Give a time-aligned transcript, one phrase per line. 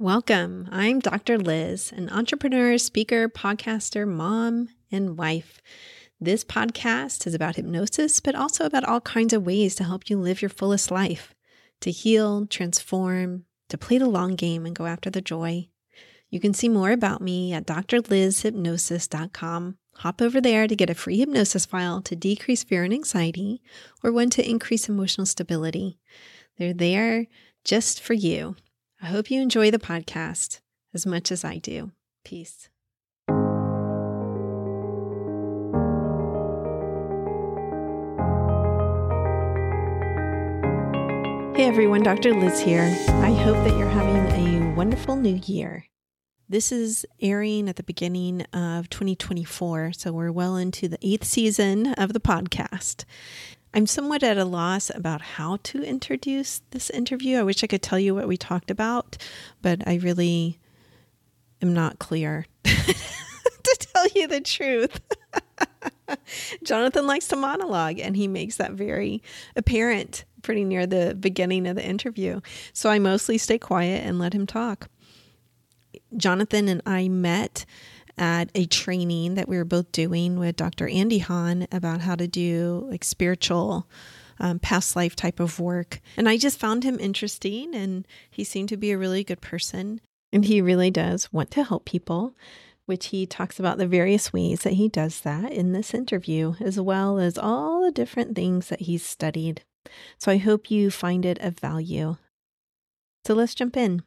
[0.00, 0.68] Welcome.
[0.70, 1.38] I'm Dr.
[1.38, 5.60] Liz, an entrepreneur, speaker, podcaster, mom, and wife.
[6.20, 10.16] This podcast is about hypnosis, but also about all kinds of ways to help you
[10.16, 11.34] live your fullest life,
[11.80, 15.68] to heal, transform, to play the long game and go after the joy.
[16.30, 19.78] You can see more about me at drlizhypnosis.com.
[19.96, 23.60] Hop over there to get a free hypnosis file to decrease fear and anxiety
[24.04, 25.98] or one to increase emotional stability.
[26.56, 27.26] They're there
[27.64, 28.54] just for you.
[29.00, 30.58] I hope you enjoy the podcast
[30.92, 31.92] as much as I do.
[32.24, 32.68] Peace.
[41.56, 42.34] Hey everyone, Dr.
[42.34, 42.92] Liz here.
[43.08, 45.84] I hope that you're having a wonderful new year.
[46.48, 51.92] This is airing at the beginning of 2024, so we're well into the eighth season
[51.94, 53.04] of the podcast.
[53.74, 57.38] I'm somewhat at a loss about how to introduce this interview.
[57.38, 59.16] I wish I could tell you what we talked about,
[59.60, 60.58] but I really
[61.60, 65.00] am not clear to tell you the truth.
[66.62, 69.22] Jonathan likes to monologue, and he makes that very
[69.54, 72.40] apparent pretty near the beginning of the interview.
[72.72, 74.88] So I mostly stay quiet and let him talk.
[76.16, 77.66] Jonathan and I met
[78.18, 80.88] at a training that we were both doing with Dr.
[80.88, 83.86] Andy Hahn about how to do like spiritual
[84.40, 86.00] um, past life type of work.
[86.16, 90.00] And I just found him interesting and he seemed to be a really good person.
[90.32, 92.34] And he really does want to help people,
[92.86, 96.78] which he talks about the various ways that he does that in this interview, as
[96.78, 99.62] well as all the different things that he's studied.
[100.18, 102.16] So I hope you find it of value.
[103.26, 104.02] So let's jump in.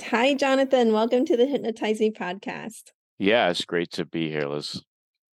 [0.00, 0.94] Hi, Jonathan.
[0.94, 2.92] Welcome to the Hypnotize Me podcast.
[3.18, 4.82] Yeah, it's great to be here, Liz.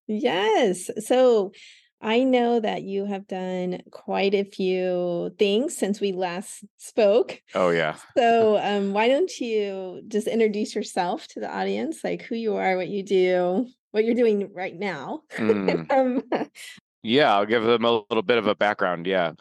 [0.05, 0.91] Yes.
[1.07, 1.53] So
[1.99, 7.41] I know that you have done quite a few things since we last spoke.
[7.55, 7.95] Oh, yeah.
[8.15, 12.77] So um, why don't you just introduce yourself to the audience, like who you are,
[12.77, 15.21] what you do, what you're doing right now?
[15.31, 15.91] Mm.
[15.91, 16.47] um,
[17.01, 19.07] yeah, I'll give them a little bit of a background.
[19.07, 19.31] Yeah.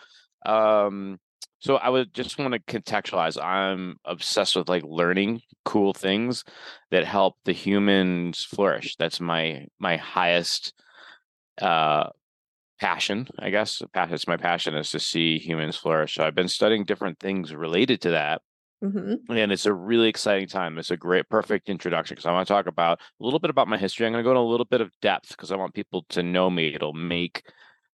[0.46, 1.18] Um,
[1.58, 3.42] so I would just want to contextualize.
[3.42, 6.44] I'm obsessed with like learning cool things
[6.90, 8.96] that help the humans flourish.
[8.96, 10.74] That's my my highest
[11.60, 12.08] uh
[12.80, 13.80] passion, I guess.
[13.94, 16.14] It's my passion is to see humans flourish.
[16.14, 18.42] So I've been studying different things related to that.
[18.82, 19.32] Mm-hmm.
[19.32, 20.76] And it's a really exciting time.
[20.76, 23.68] It's a great, perfect introduction because I want to talk about a little bit about
[23.68, 24.04] my history.
[24.04, 26.24] I'm going to go into a little bit of depth because I want people to
[26.24, 26.74] know me.
[26.74, 27.44] It'll make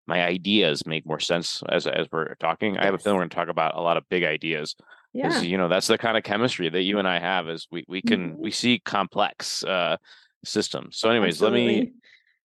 [0.08, 2.74] my ideas make more sense as as we're talking.
[2.74, 2.82] Yes.
[2.82, 4.76] I have a feeling we're going to talk about a lot of big ideas.
[5.14, 5.42] Yeah.
[5.42, 8.02] You know, that's the kind of chemistry that you and I have is we we
[8.02, 8.42] can mm-hmm.
[8.42, 9.98] we see complex uh
[10.46, 10.98] systems.
[10.98, 11.66] So anyways, Absolutely.
[11.66, 11.92] let me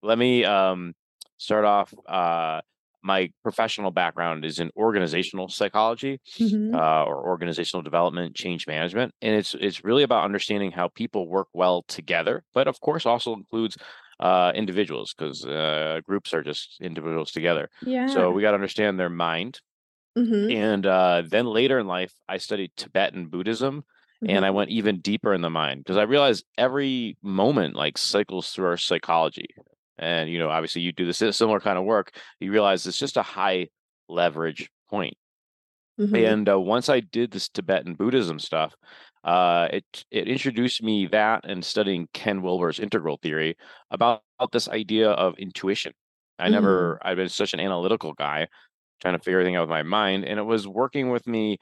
[0.02, 0.94] let me um
[1.38, 2.60] start off uh
[3.02, 6.74] my professional background is in organizational psychology mm-hmm.
[6.74, 11.48] uh, or organizational development change management and it's it's really about understanding how people work
[11.52, 13.76] well together but of course also includes
[14.22, 17.68] uh, individuals because uh, groups are just individuals together.
[17.84, 18.06] Yeah.
[18.06, 19.60] So we got to understand their mind.
[20.16, 20.50] Mm-hmm.
[20.50, 23.82] And uh, then later in life, I studied Tibetan Buddhism.
[24.22, 24.36] Mm-hmm.
[24.36, 28.50] And I went even deeper in the mind because I realized every moment like cycles
[28.50, 29.48] through our psychology.
[29.98, 32.14] And, you know, obviously you do this similar kind of work.
[32.38, 33.68] You realize it's just a high
[34.08, 35.16] leverage point.
[36.02, 36.14] Mm-hmm.
[36.14, 38.74] And uh, once I did this Tibetan Buddhism stuff,
[39.24, 43.56] uh, it it introduced me that and studying Ken Wilber's integral theory
[43.90, 45.92] about, this idea of intuition.
[46.40, 46.52] I mm.
[46.52, 48.48] never I've been such an analytical guy
[49.00, 51.58] trying to figure everything out with my mind, and it was working with me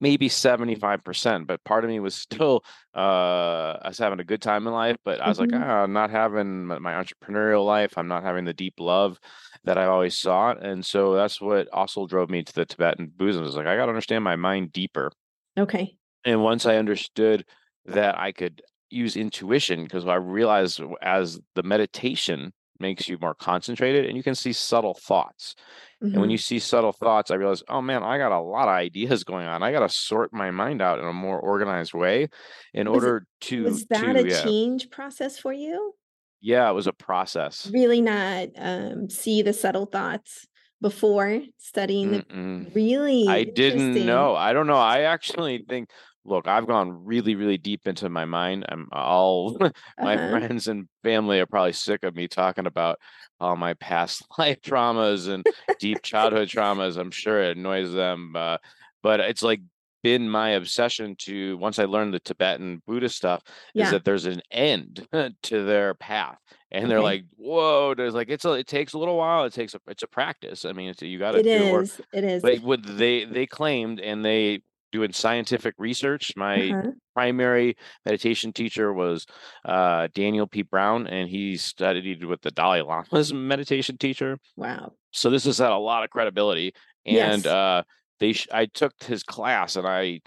[0.00, 2.64] maybe 75%, but part of me was still
[2.94, 5.54] uh I was having a good time in life, but I was mm-hmm.
[5.54, 7.96] like, ah, I'm not having my entrepreneurial life.
[7.96, 9.18] I'm not having the deep love
[9.64, 10.64] that I always sought.
[10.64, 13.44] And so that's what also drove me to the Tibetan Buddhism.
[13.44, 15.10] It's like I gotta understand my mind deeper.
[15.58, 15.96] Okay.
[16.24, 17.44] And once I understood
[17.86, 24.06] that I could use intuition, because I realized as the meditation makes you more concentrated
[24.06, 25.54] and you can see subtle thoughts.
[26.02, 26.12] Mm-hmm.
[26.12, 26.42] And when you mm-hmm.
[26.42, 29.62] see subtle thoughts, I realize, oh man, I got a lot of ideas going on.
[29.62, 32.28] I got to sort my mind out in a more organized way
[32.72, 33.64] in was order it, to.
[33.64, 34.42] Was that to, a yeah.
[34.42, 35.94] change process for you?
[36.40, 37.68] Yeah, it was a process.
[37.72, 40.46] Really not um, see the subtle thoughts
[40.80, 44.36] before studying the really I didn't know.
[44.36, 44.76] I don't know.
[44.76, 45.90] I actually think
[46.24, 48.66] look, I've gone really, really deep into my mind.
[48.68, 49.56] I'm all
[49.98, 50.30] my uh-huh.
[50.30, 52.98] friends and family are probably sick of me talking about
[53.40, 55.46] all my past life traumas and
[55.78, 56.96] deep childhood traumas.
[56.96, 58.58] I'm sure it annoys them, uh,
[59.02, 59.60] but it's like
[60.02, 63.42] been my obsession to once I learned the Tibetan Buddhist stuff
[63.74, 63.86] yeah.
[63.86, 65.06] is that there's an end
[65.42, 66.38] to their path.
[66.70, 66.90] And okay.
[66.90, 69.44] they're like, whoa, there's like it's a it takes a little while.
[69.44, 70.64] It takes a it's a practice.
[70.64, 72.42] I mean, it's, you got to do is, it is.
[72.42, 74.62] But what they they claimed and they
[74.92, 76.32] doing scientific research.
[76.36, 76.90] My uh-huh.
[77.14, 79.26] primary meditation teacher was
[79.64, 80.62] uh, Daniel P.
[80.62, 84.38] Brown, and he studied with the Dalai Lama's meditation teacher.
[84.56, 84.92] Wow.
[85.12, 86.74] So this has had a lot of credibility.
[87.06, 87.46] And yes.
[87.46, 87.82] uh,
[88.20, 90.20] they, sh- I took his class, and I,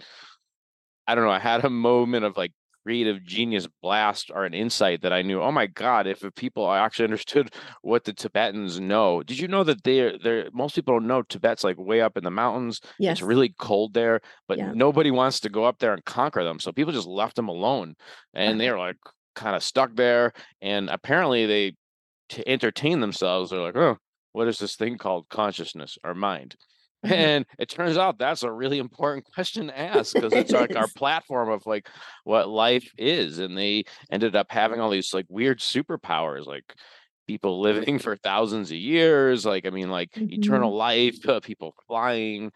[1.06, 5.02] I don't know, I had a moment of like creative genius blast or an insight
[5.02, 7.52] that I knew, oh my God, if people actually understood
[7.82, 9.22] what the Tibetans know.
[9.22, 12.30] Did you know that they're most people don't know Tibet's like way up in the
[12.30, 12.80] mountains.
[12.98, 13.18] Yes.
[13.18, 14.72] It's really cold there, but yeah.
[14.74, 16.58] nobody wants to go up there and conquer them.
[16.58, 17.94] So people just left them alone.
[18.34, 18.96] And they're like
[19.34, 20.32] kind of stuck there.
[20.60, 21.76] And apparently they
[22.30, 23.98] to entertain themselves, they're like, oh,
[24.32, 26.56] what is this thing called consciousness or mind?
[27.04, 27.14] Mm-hmm.
[27.14, 30.88] And it turns out that's a really important question to ask because it's like our
[30.96, 31.88] platform of like
[32.24, 33.38] what life is.
[33.38, 36.74] And they ended up having all these like weird superpowers, like
[37.26, 40.32] people living for thousands of years, like I mean, like mm-hmm.
[40.32, 42.52] eternal life, uh, people flying.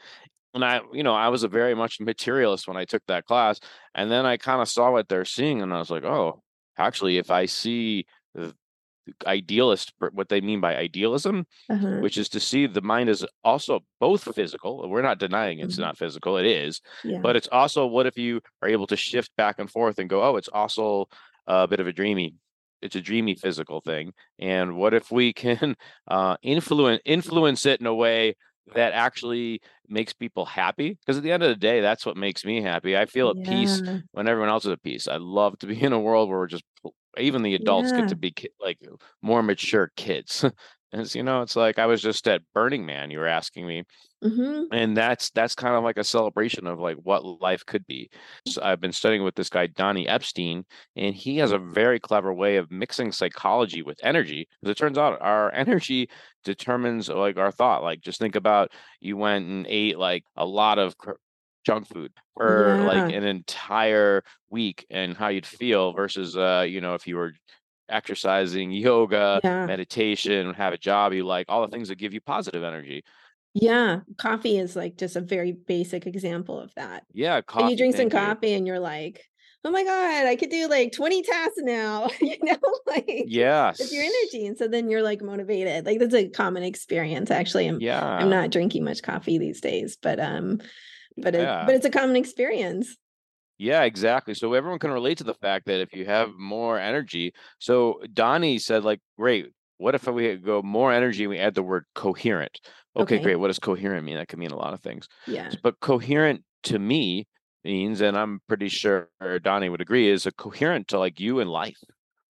[0.54, 3.60] And I, you know, I was a very much materialist when I took that class.
[3.94, 6.42] And then I kind of saw what they're seeing, and I was like, oh,
[6.78, 8.06] actually, if I see
[9.26, 11.98] idealist what they mean by idealism uh-huh.
[12.00, 15.82] which is to see the mind is also both physical we're not denying it's mm-hmm.
[15.82, 17.18] not physical it is yeah.
[17.22, 20.22] but it's also what if you are able to shift back and forth and go
[20.22, 21.08] oh it's also
[21.46, 22.34] a bit of a dreamy
[22.82, 25.76] it's a dreamy physical thing and what if we can
[26.08, 28.34] uh, influence influence it in a way
[28.74, 32.44] that actually makes people happy because at the end of the day that's what makes
[32.44, 33.48] me happy i feel at yeah.
[33.48, 33.80] peace
[34.10, 36.48] when everyone else is at peace i love to be in a world where we're
[36.48, 36.64] just
[37.18, 38.00] even the adults yeah.
[38.00, 38.78] get to be like
[39.22, 40.44] more mature kids
[40.92, 43.82] and you know it's like i was just at burning man you were asking me
[44.22, 44.62] mm-hmm.
[44.72, 48.08] and that's that's kind of like a celebration of like what life could be
[48.46, 50.64] so i've been studying with this guy donny epstein
[50.96, 54.98] and he has a very clever way of mixing psychology with energy because it turns
[54.98, 56.08] out our energy
[56.44, 58.70] determines like our thought like just think about
[59.00, 60.94] you went and ate like a lot of
[61.66, 62.86] junk food for yeah.
[62.86, 67.32] like an entire week and how you'd feel versus uh you know if you were
[67.88, 69.66] exercising yoga yeah.
[69.66, 73.04] meditation have a job you like all the things that give you positive energy
[73.52, 77.76] yeah coffee is like just a very basic example of that yeah coffee, and you
[77.76, 78.10] drink some you.
[78.10, 79.24] coffee and you're like
[79.64, 83.92] oh my god i could do like 20 tasks now you know like yes it's
[83.92, 87.80] your energy and so then you're like motivated like that's a common experience actually I'm,
[87.80, 90.60] yeah i'm not drinking much coffee these days but um
[91.16, 91.64] but yeah.
[91.66, 92.96] but it's a common experience.
[93.58, 94.34] Yeah, exactly.
[94.34, 98.58] So everyone can relate to the fact that if you have more energy, so Donny
[98.58, 99.52] said, like, great.
[99.78, 102.60] What if we go more energy and we add the word coherent?
[102.96, 103.36] Okay, okay, great.
[103.36, 104.16] What does coherent mean?
[104.16, 105.06] That could mean a lot of things.
[105.26, 105.50] Yeah.
[105.62, 107.26] But coherent to me
[107.62, 109.10] means, and I'm pretty sure
[109.42, 111.78] Donny would agree, is a coherent to like you in life.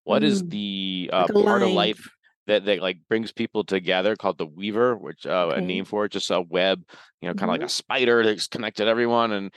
[0.04, 0.26] What mm.
[0.26, 2.08] is the uh, like part of life
[2.48, 5.60] that that like brings people together called the Weaver, which uh, okay.
[5.60, 6.82] a name for it, just a web,
[7.26, 7.64] you know, kind of mm-hmm.
[7.64, 9.52] like a spider that's connected everyone, and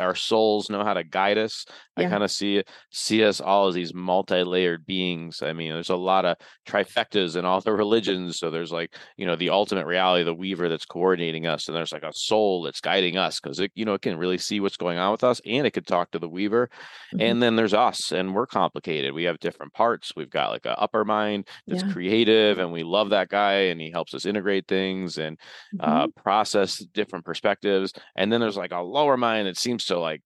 [0.00, 1.66] our souls know how to guide us.
[1.96, 2.06] Yeah.
[2.06, 5.42] I kind of see see us all as these multi-layered beings.
[5.42, 6.36] I mean, there's a lot of
[6.66, 8.38] trifectas in all the religions.
[8.38, 11.92] So there's like you know the ultimate reality, the Weaver that's coordinating us, and there's
[11.92, 14.76] like a soul that's guiding us because it you know it can really see what's
[14.76, 16.70] going on with us, and it could talk to the Weaver.
[17.14, 17.20] Mm-hmm.
[17.20, 19.12] And then there's us, and we're complicated.
[19.12, 20.12] We have different parts.
[20.16, 21.92] We've got like an upper mind that's yeah.
[21.92, 25.38] creative creative and we love that guy and he helps us integrate things and
[25.80, 26.02] uh, mm-hmm.
[26.02, 27.92] uh, process different perspectives.
[28.16, 30.22] And then there's like a lower mind that seems to like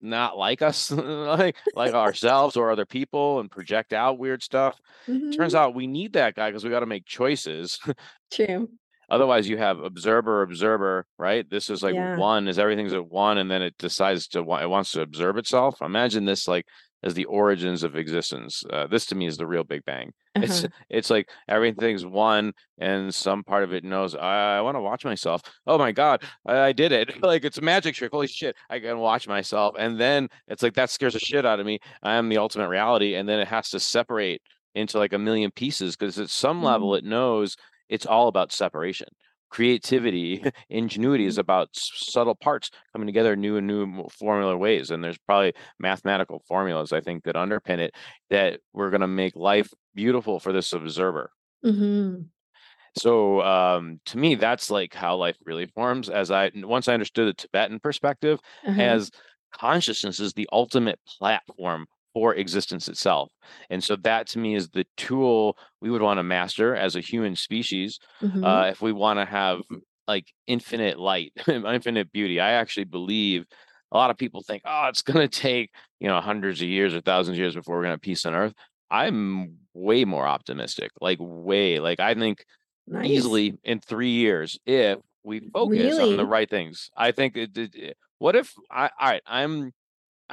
[0.00, 4.78] not like us, like like ourselves or other people, and project out weird stuff.
[5.08, 5.30] Mm-hmm.
[5.30, 7.78] Turns out we need that guy because we got to make choices.
[8.32, 8.68] True.
[9.08, 11.48] Otherwise, you have observer, observer, right?
[11.50, 12.16] This is like yeah.
[12.16, 15.82] one is everything's at one, and then it decides to it wants to observe itself.
[15.82, 16.66] Imagine this like
[17.02, 18.62] as the origins of existence.
[18.70, 20.12] Uh, this to me is the real Big Bang.
[20.34, 20.44] Uh-huh.
[20.44, 24.80] It's it's like everything's one, and some part of it knows I, I want to
[24.80, 25.42] watch myself.
[25.66, 27.22] Oh my god, I, I, did it!
[27.22, 28.12] like it's a magic trick.
[28.12, 31.60] Holy shit, I can watch myself, and then it's like that scares the shit out
[31.60, 31.80] of me.
[32.02, 34.42] I am the ultimate reality, and then it has to separate
[34.74, 36.66] into like a million pieces because at some mm-hmm.
[36.66, 37.56] level it knows
[37.88, 39.08] it's all about separation
[39.52, 41.40] creativity, ingenuity is mm-hmm.
[41.40, 44.90] about subtle parts coming together in new and new formula ways.
[44.90, 47.94] And there's probably mathematical formulas, I think, that underpin it
[48.30, 51.30] that we're going to make life beautiful for this observer.
[51.64, 52.22] Mm-hmm.
[52.96, 56.08] So um, to me, that's like how life really forms.
[56.08, 58.80] As I once I understood the Tibetan perspective, uh-huh.
[58.80, 59.10] as
[59.52, 63.30] consciousness is the ultimate platform for existence itself.
[63.70, 67.00] And so that to me is the tool we would want to master as a
[67.00, 68.44] human species mm-hmm.
[68.44, 69.60] uh, if we want to have
[70.06, 72.40] like infinite light, infinite beauty.
[72.40, 73.46] I actually believe
[73.90, 76.94] a lot of people think, oh, it's going to take, you know, hundreds of years
[76.94, 78.54] or thousands of years before we're going to have peace on earth.
[78.90, 82.44] I'm way more optimistic, like way, like I think
[82.86, 83.08] nice.
[83.08, 86.10] easily in three years if we focus really?
[86.12, 86.90] on the right things.
[86.96, 89.72] I think it, it, it, what if I all right, I'm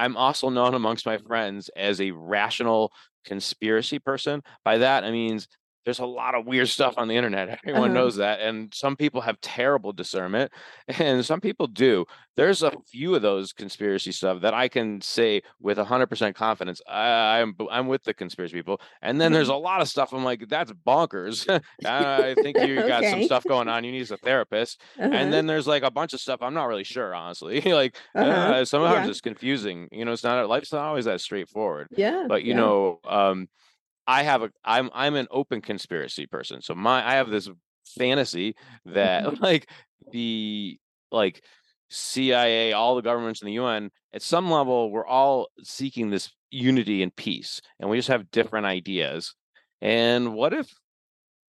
[0.00, 2.92] I'm also known amongst my friends as a rational
[3.24, 4.42] conspiracy person.
[4.64, 5.46] By that I means
[5.90, 7.48] there's a lot of weird stuff on the internet.
[7.64, 8.00] Everyone uh-huh.
[8.00, 8.38] knows that.
[8.38, 10.52] And some people have terrible discernment
[10.88, 12.04] and some people do.
[12.36, 17.40] There's a few of those conspiracy stuff that I can say with 100% confidence, I,
[17.40, 18.80] am I'm, I'm with the conspiracy people.
[19.02, 19.56] And then there's mm-hmm.
[19.56, 21.44] a lot of stuff I'm like, that's bonkers.
[21.84, 23.10] I think you got okay.
[23.10, 23.82] some stuff going on.
[23.82, 24.80] You need a therapist.
[24.96, 25.10] Uh-huh.
[25.12, 27.60] And then there's like a bunch of stuff I'm not really sure, honestly.
[27.62, 28.30] like uh-huh.
[28.30, 29.10] uh, sometimes yeah.
[29.10, 29.88] it's confusing.
[29.90, 31.88] You know, it's not life's not always that straightforward.
[31.90, 32.26] Yeah.
[32.28, 32.60] But you yeah.
[32.60, 33.48] know, um,
[34.06, 36.62] I have a I'm I'm an open conspiracy person.
[36.62, 37.48] So my I have this
[37.98, 38.54] fantasy
[38.86, 39.42] that mm-hmm.
[39.42, 39.68] like
[40.12, 40.78] the
[41.10, 41.42] like
[41.90, 47.02] CIA, all the governments in the UN, at some level, we're all seeking this unity
[47.02, 49.34] and peace, and we just have different ideas.
[49.80, 50.72] And what if,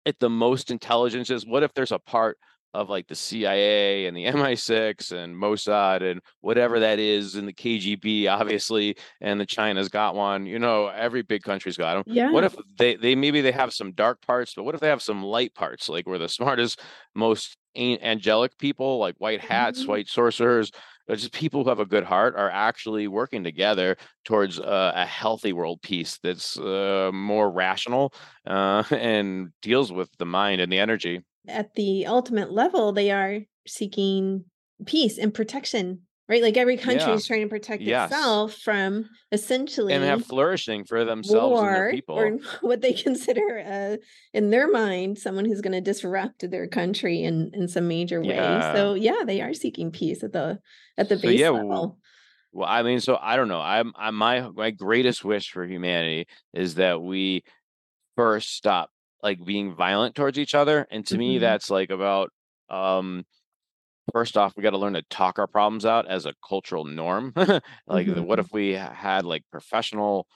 [0.06, 2.38] at the most intelligence is, what if there's a part
[2.76, 7.54] of like the CIA and the MI6 and Mossad and whatever that is and the
[7.54, 12.32] KGB obviously and the China's got one you know every big country's got them yeah.
[12.32, 15.02] what if they they maybe they have some dark parts but what if they have
[15.02, 16.82] some light parts like we're the smartest
[17.16, 19.92] most angelic people like white hats mm-hmm.
[19.92, 20.72] white sorcerers
[21.08, 25.06] but just people who have a good heart are actually working together towards uh, a
[25.06, 28.14] healthy world peace that's uh, more rational
[28.48, 33.40] uh, and deals with the mind and the energy at the ultimate level, they are
[33.68, 34.46] seeking
[34.86, 36.42] peace and protection, right?
[36.42, 37.14] Like every country yeah.
[37.14, 38.12] is trying to protect yes.
[38.12, 42.94] itself from essentially and have flourishing for themselves war, and their people, or what they
[42.94, 43.98] consider, uh,
[44.34, 48.36] in their mind, someone who's going to disrupt their country in in some major way.
[48.36, 48.74] Yeah.
[48.74, 50.60] So yeah, they are seeking peace at the
[50.98, 52.00] at the so, base yeah, level.
[52.52, 53.60] Well, I mean, so I don't know.
[53.60, 57.44] I'm, I'm my my greatest wish for humanity is that we
[58.16, 58.90] first stop
[59.24, 60.88] like being violent towards each other.
[60.92, 61.20] And to mm-hmm.
[61.20, 62.32] me, that's like about
[62.70, 63.26] um
[64.14, 67.34] first off, we got to learn to talk our problems out as a cultural norm.
[67.36, 68.24] like, mm-hmm.
[68.24, 70.28] what if we had like professional,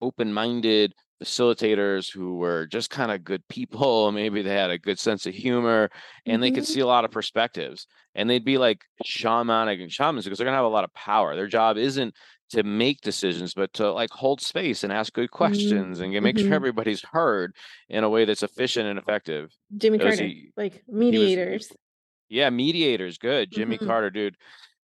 [0.00, 4.12] open minded facilitators who were just kind of good people?
[4.12, 5.90] Maybe they had a good sense of humor
[6.24, 6.42] and mm-hmm.
[6.42, 6.72] they could mm-hmm.
[6.72, 7.86] see a lot of perspectives.
[8.14, 10.94] And they'd be like shamanic and shamans because they're going to have a lot of
[10.94, 11.36] power.
[11.36, 12.14] Their job isn't
[12.50, 15.36] to make decisions, but to like hold space and ask good mm-hmm.
[15.36, 16.14] questions mm-hmm.
[16.14, 16.54] and make sure mm-hmm.
[16.54, 17.54] everybody's heard
[17.88, 19.50] in a way that's efficient and effective.
[19.76, 21.68] Jimmy Carter, he, like mediators.
[21.68, 21.78] Was,
[22.28, 23.50] yeah, mediators, good.
[23.50, 23.86] Jimmy mm-hmm.
[23.86, 24.36] Carter, dude.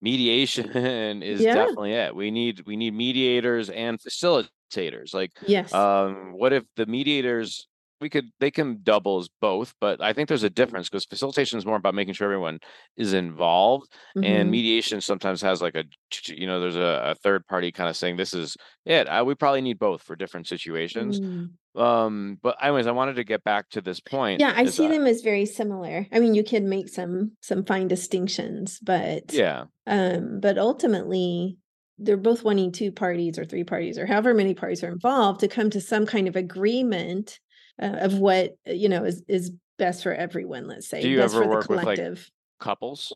[0.03, 0.71] Mediation
[1.23, 1.55] is yeah.
[1.55, 2.15] definitely it.
[2.15, 5.15] We need we need mediators and facilitators.
[5.15, 5.73] Like, yes.
[5.73, 7.67] Um, what if the mediators
[8.01, 11.59] we could they can double as both but i think there's a difference because facilitation
[11.59, 12.59] is more about making sure everyone
[12.97, 14.25] is involved mm-hmm.
[14.25, 15.85] and mediation sometimes has like a
[16.27, 19.35] you know there's a, a third party kind of saying this is it I, we
[19.35, 21.49] probably need both for different situations mm.
[21.77, 25.07] um but anyways i wanted to get back to this point yeah i see them
[25.07, 30.41] as very similar i mean you can make some some fine distinctions but yeah um
[30.41, 31.59] but ultimately
[31.99, 35.49] they're both wanting two parties or three parties or however many parties are involved to
[35.49, 37.41] come to some kind of agreement
[37.81, 41.19] uh, of what uh, you know is is best for everyone let's say do you
[41.19, 42.01] best ever work with like
[42.59, 43.13] couples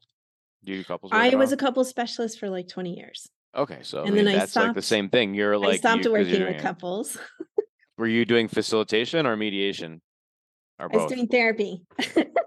[0.64, 4.08] do you couples i was a couple specialist for like 20 years okay so and
[4.08, 6.44] I mean, then that's stopped, like the same thing you're like I stopped you, working
[6.44, 7.16] with couples
[8.00, 10.00] were you doing facilitation or mediation
[10.80, 11.00] or both?
[11.00, 11.82] I was doing therapy.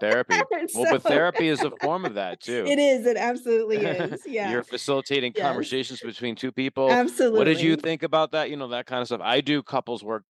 [0.00, 0.34] therapy.
[0.34, 0.44] so,
[0.80, 2.64] well, but therapy is a form of that too.
[2.66, 3.06] It is.
[3.06, 4.20] It absolutely is.
[4.26, 4.50] Yeah.
[4.50, 5.46] You're facilitating yes.
[5.46, 6.90] conversations between two people.
[6.90, 7.38] Absolutely.
[7.38, 8.50] What did you think about that?
[8.50, 9.20] You know, that kind of stuff.
[9.22, 10.24] I do couples work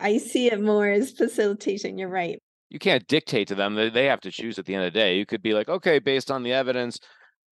[0.00, 1.98] I see it more as facilitation.
[1.98, 2.40] You're right.
[2.68, 3.74] You can't dictate to them.
[3.74, 5.16] They have to choose at the end of the day.
[5.16, 6.98] You could be like, okay, based on the evidence,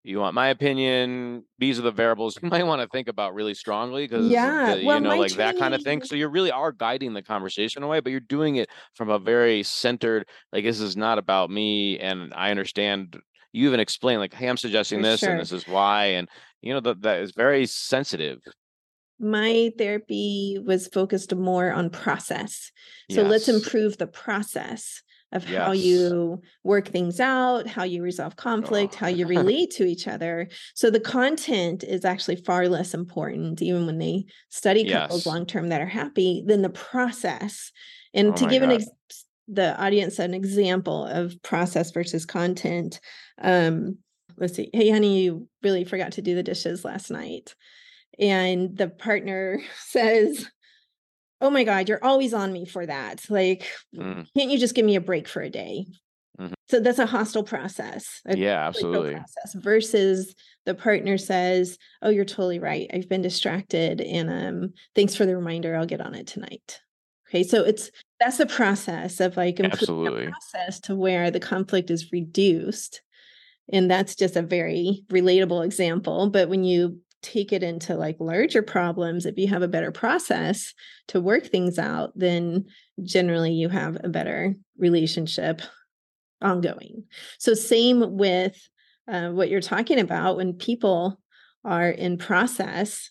[0.02, 1.44] you want my opinion.
[1.58, 4.86] These are the variables you might want to think about really strongly because, yeah, you
[4.86, 5.54] well, know, like training...
[5.54, 6.02] that kind of thing.
[6.02, 9.62] So you really are guiding the conversation away, but you're doing it from a very
[9.62, 11.98] centered, like, this is not about me.
[11.98, 13.16] And I understand
[13.52, 15.30] you even explain, like, hey, I'm suggesting For this sure.
[15.30, 16.06] and this is why.
[16.06, 16.28] And,
[16.60, 18.40] you know, that, that is very sensitive
[19.18, 22.70] my therapy was focused more on process.
[23.10, 23.30] So yes.
[23.30, 25.02] let's improve the process
[25.32, 25.66] of yes.
[25.66, 28.98] how you work things out, how you resolve conflict, oh.
[29.00, 30.48] how you relate to each other.
[30.74, 35.26] So the content is actually far less important, even when they study couples yes.
[35.26, 37.72] long term that are happy, than the process.
[38.14, 38.70] And oh to give God.
[38.70, 43.00] an ex- the audience an example of process versus content,
[43.42, 43.98] um,
[44.38, 44.70] let's see.
[44.72, 47.54] Hey, honey, you really forgot to do the dishes last night
[48.18, 50.48] and the partner says
[51.40, 54.26] oh my god you're always on me for that like mm.
[54.36, 55.84] can't you just give me a break for a day
[56.38, 56.54] mm-hmm.
[56.68, 58.20] so that's a hostile process.
[58.26, 59.14] A yeah, absolutely.
[59.14, 60.34] Process versus
[60.66, 62.90] the partner says, "Oh, you're totally right.
[62.92, 65.76] I've been distracted, and um, thanks for the reminder.
[65.76, 66.80] I'll get on it tonight."
[67.28, 67.90] Okay, so it's
[68.20, 73.02] that's the process of like absolutely process to where the conflict is reduced,
[73.72, 76.30] and that's just a very relatable example.
[76.30, 80.74] But when you take it into like larger problems, if you have a better process
[81.08, 82.66] to work things out, then
[83.02, 85.62] generally you have a better relationship
[86.42, 87.04] ongoing.
[87.38, 88.56] So, same with
[89.08, 91.18] uh, what you're talking about when people
[91.64, 93.10] are in process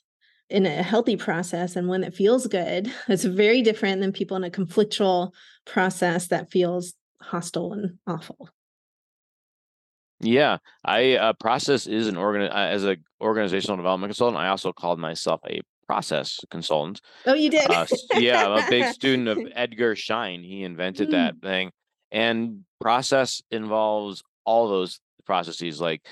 [0.49, 4.43] in a healthy process and one that feels good it's very different than people in
[4.43, 5.31] a conflictual
[5.65, 8.49] process that feels hostile and awful
[10.23, 14.71] yeah i uh, process is an organ uh, as a organizational development consultant i also
[14.71, 19.39] called myself a process consultant oh you did uh, yeah i'm a big student of
[19.53, 21.11] edgar schein he invented mm.
[21.11, 21.71] that thing
[22.11, 26.05] and process involves all those processes like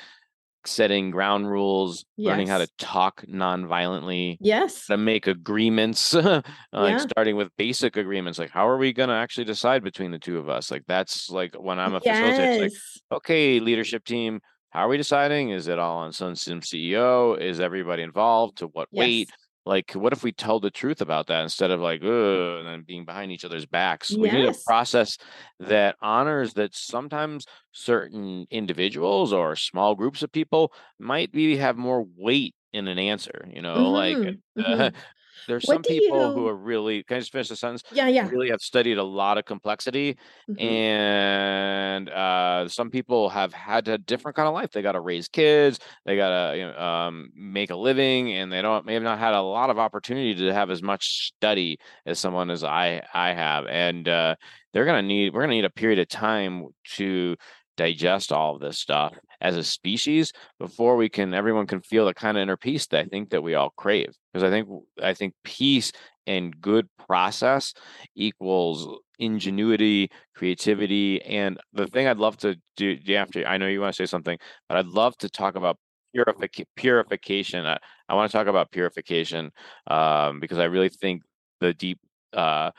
[0.66, 2.30] setting ground rules, yes.
[2.30, 4.38] learning how to talk non-violently.
[4.42, 4.88] Yes.
[4.88, 6.42] To make agreements, uh,
[6.72, 6.98] like yeah.
[6.98, 10.38] starting with basic agreements, like how are we going to actually decide between the two
[10.38, 10.72] of us?
[10.72, 12.40] Like that's like when I'm a yes.
[12.40, 12.72] facilitator, like,
[13.18, 14.42] okay, leadership team,
[14.72, 15.50] how are we deciding?
[15.50, 17.40] Is it all on some sim CEO?
[17.40, 18.60] Is everybody involved?
[18.60, 19.00] To what yes.
[19.00, 19.30] weight?
[19.66, 22.84] Like what if we tell the truth about that instead of like Ugh, and then
[22.86, 24.20] being behind each other's backs yes.
[24.20, 25.18] we need a process
[25.60, 32.06] that honors that sometimes certain individuals or small groups of people might be have more
[32.18, 34.24] weight in an answer you know mm-hmm.
[34.24, 34.98] like uh, mm-hmm.
[35.48, 36.34] There's what some people you...
[36.34, 37.84] who are really can I just finish the sentence?
[37.92, 38.30] Yeah, yeah.
[38.30, 40.18] Really have studied a lot of complexity,
[40.50, 40.62] mm-hmm.
[40.62, 44.72] and uh, some people have had a different kind of life.
[44.72, 48.52] They got to raise kids, they got to you know, um, make a living, and
[48.52, 51.80] they don't may have not had a lot of opportunity to have as much study
[52.06, 54.36] as someone as I I have, and uh,
[54.74, 57.36] they're gonna need we're gonna need a period of time to
[57.82, 62.14] digest all of this stuff as a species before we can everyone can feel the
[62.14, 64.14] kind of inner peace that I think that we all crave.
[64.32, 64.70] Because I think
[65.02, 65.92] I think peace
[66.28, 67.74] and good process
[68.16, 73.96] equals ingenuity, creativity, and the thing I'd love to do after I know you want
[73.96, 74.38] to say something,
[74.70, 75.78] but I'd love to talk about
[76.16, 77.66] purific- purification.
[77.66, 77.78] I,
[78.08, 79.52] I want to talk about purification
[79.88, 81.24] um, because I really think
[81.60, 82.00] the deep
[82.34, 82.72] uh,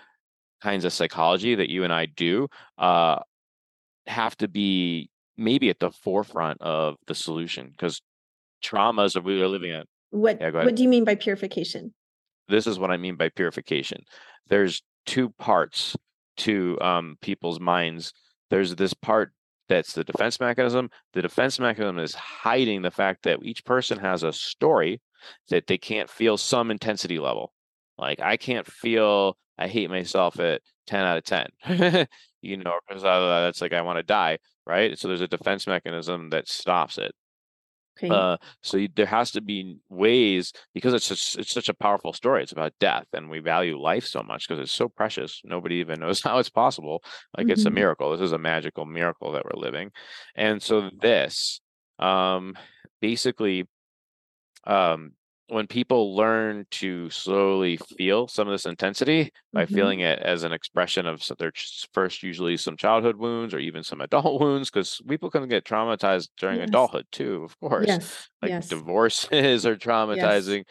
[0.62, 2.48] kinds of psychology that you and I do
[2.78, 3.18] uh,
[4.06, 8.02] have to be maybe at the forefront of the solution because
[8.62, 9.84] traumas that we are living in.
[10.10, 11.94] What yeah, what do you mean by purification?
[12.48, 14.02] This is what I mean by purification.
[14.48, 15.96] There's two parts
[16.38, 18.12] to um, people's minds.
[18.50, 19.32] There's this part
[19.68, 20.90] that's the defense mechanism.
[21.14, 25.00] The defense mechanism is hiding the fact that each person has a story
[25.48, 27.52] that they can't feel some intensity level.
[27.96, 32.06] Like I can't feel I hate myself at 10 out of 10.
[32.42, 34.98] you know, because that's like I want to die, right?
[34.98, 37.12] So there's a defense mechanism that stops it.
[37.98, 38.12] Okay.
[38.12, 42.12] Uh, so you, there has to be ways because it's just, it's such a powerful
[42.12, 42.42] story.
[42.42, 45.40] It's about death, and we value life so much because it's so precious.
[45.44, 47.02] Nobody even knows how it's possible.
[47.36, 47.52] Like mm-hmm.
[47.52, 47.76] it's a mm-hmm.
[47.76, 48.10] miracle.
[48.10, 49.90] This is a magical miracle that we're living,
[50.34, 51.60] and so this,
[51.98, 52.54] um,
[53.00, 53.68] basically,
[54.64, 55.12] um,
[55.48, 59.74] when people learn to slowly feel some of this intensity by mm-hmm.
[59.74, 61.52] feeling it as an expression of their
[61.92, 66.28] first usually some childhood wounds or even some adult wounds because people can get traumatized
[66.38, 66.68] during yes.
[66.68, 68.28] adulthood too of course yes.
[68.40, 68.68] like yes.
[68.68, 70.64] divorces are traumatizing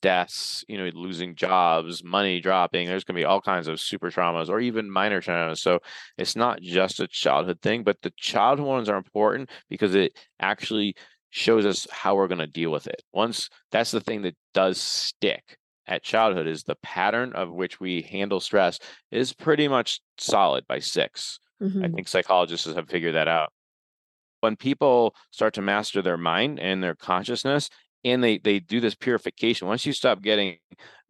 [0.00, 4.10] deaths you know losing jobs money dropping there's going to be all kinds of super
[4.10, 5.80] traumas or even minor traumas so
[6.16, 10.94] it's not just a childhood thing but the childhood ones are important because it actually
[11.30, 13.02] shows us how we're going to deal with it.
[13.12, 18.02] Once that's the thing that does stick at childhood is the pattern of which we
[18.02, 18.78] handle stress
[19.10, 21.40] is pretty much solid by 6.
[21.62, 21.84] Mm-hmm.
[21.84, 23.52] I think psychologists have figured that out.
[24.40, 27.70] When people start to master their mind and their consciousness
[28.04, 30.58] and they they do this purification once you stop getting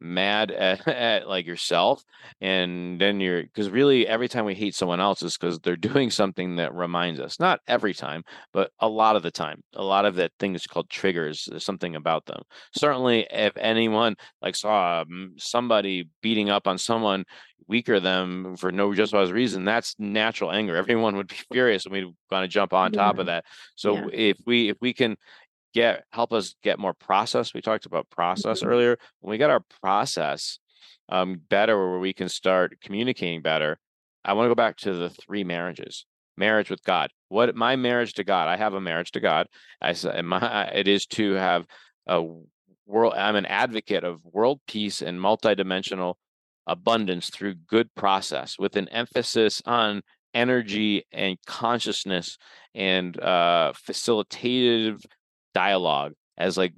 [0.01, 2.03] mad at, at like yourself
[2.41, 6.11] and then you're because really every time we hate someone else is because they're doing
[6.11, 8.23] something that reminds us not every time
[8.53, 11.65] but a lot of the time a lot of that thing is called triggers there's
[11.65, 12.43] something about them
[12.75, 17.25] certainly if anyone like saw um, somebody beating up on someone
[17.67, 21.93] weaker them for no just cause reason that's natural anger everyone would be furious and
[21.93, 23.03] we'd want to jump on yeah.
[23.03, 24.07] top of that so yeah.
[24.13, 25.17] if we if we can
[25.79, 27.55] get help us get more process.
[27.55, 28.69] We talked about process mm-hmm.
[28.69, 28.99] earlier.
[29.21, 30.59] When we get our process
[31.09, 33.79] um, better, where we can start communicating better,
[34.25, 36.05] I want to go back to the three marriages.
[36.37, 37.11] Marriage with God.
[37.29, 38.49] What my marriage to God?
[38.49, 39.47] I have a marriage to God.
[39.81, 41.67] I said my it is to have
[42.07, 42.25] a
[42.87, 43.15] world.
[43.17, 46.15] I'm an advocate of world peace and multidimensional
[46.67, 50.03] abundance through good process with an emphasis on
[50.35, 52.39] energy and consciousness
[52.75, 55.05] and uh, facilitative
[55.59, 56.73] dialogue as like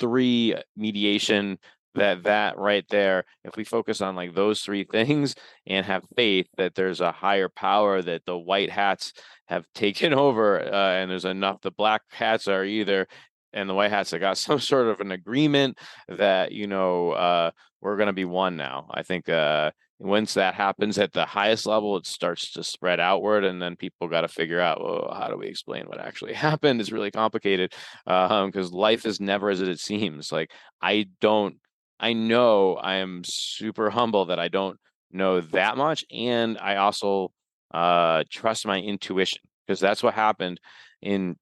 [0.00, 1.56] three mediation
[1.94, 3.22] that that right there.
[3.44, 5.36] If we focus on like those three things
[5.68, 9.12] and have faith that there's a higher power that the white hats
[9.46, 13.06] have taken over uh, and there's enough the black hats are either
[13.52, 17.50] and the white hats have got some sort of an agreement that you know uh,
[17.80, 21.66] we're going to be one now i think uh, once that happens at the highest
[21.66, 25.28] level it starts to spread outward and then people got to figure out well how
[25.28, 26.80] do we explain what actually happened?
[26.80, 27.72] It's really complicated
[28.04, 30.32] because um, life is never as it seems.
[30.32, 30.50] Like
[30.84, 31.56] i don't
[31.98, 34.78] i know i am super humble that i don't
[35.10, 37.32] know that much and i also
[37.72, 40.60] uh, trust my intuition because that's what happened
[41.02, 41.36] in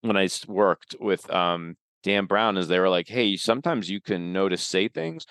[0.00, 4.32] when i worked with um, dan brown is they were like hey sometimes you can
[4.48, 5.26] to say things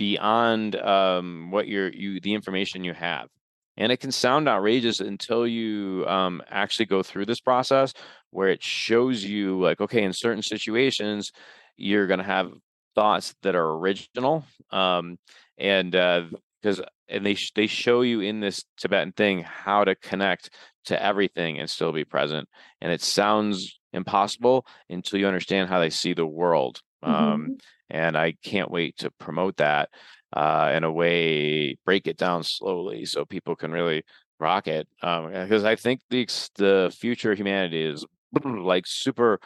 [0.00, 3.28] beyond um, what you're you the information you have.
[3.76, 7.92] And it can sound outrageous until you um, actually go through this process
[8.30, 11.32] where it shows you like okay in certain situations
[11.76, 12.50] you're going to have
[12.94, 15.18] thoughts that are original um,
[15.58, 20.48] and because uh, and they they show you in this tibetan thing how to connect
[20.86, 22.48] to everything and still be present.
[22.80, 27.52] And it sounds impossible until you understand how they see the world um, mm-hmm
[27.90, 29.90] and I can't wait to promote that
[30.32, 34.04] uh, in a way, break it down slowly so people can really
[34.38, 34.88] rock it.
[35.02, 36.24] Um because um, I think the
[36.56, 38.06] the future of humanity is
[38.44, 39.38] like super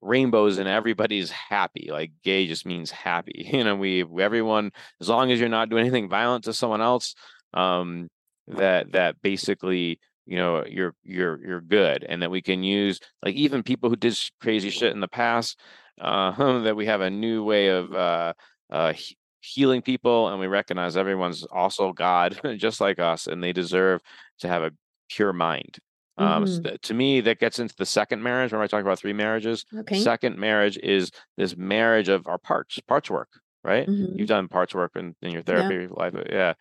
[0.00, 1.88] rainbows and everybody's happy.
[1.90, 3.46] Like gay just means happy.
[3.52, 7.14] You know, we everyone as long as you're not doing anything violent to someone else,
[7.52, 8.08] um,
[8.46, 13.34] that that basically you know you're you're you're good and that we can use like
[13.34, 15.58] even people who did crazy shit in the past
[16.00, 18.32] uh, that we have a new way of uh,
[18.70, 18.92] uh,
[19.40, 24.00] healing people, and we recognize everyone's also God, just like us, and they deserve
[24.40, 24.72] to have a
[25.08, 25.78] pure mind.
[26.16, 26.66] Um, mm-hmm.
[26.66, 28.50] so to me, that gets into the second marriage.
[28.50, 29.64] Remember, I talked about three marriages.
[29.72, 30.00] Okay.
[30.00, 33.28] Second marriage is this marriage of our parts, parts work,
[33.62, 33.86] right?
[33.86, 34.18] Mm-hmm.
[34.18, 35.86] You've done parts work in, in your therapy yeah.
[35.90, 36.54] life, yeah.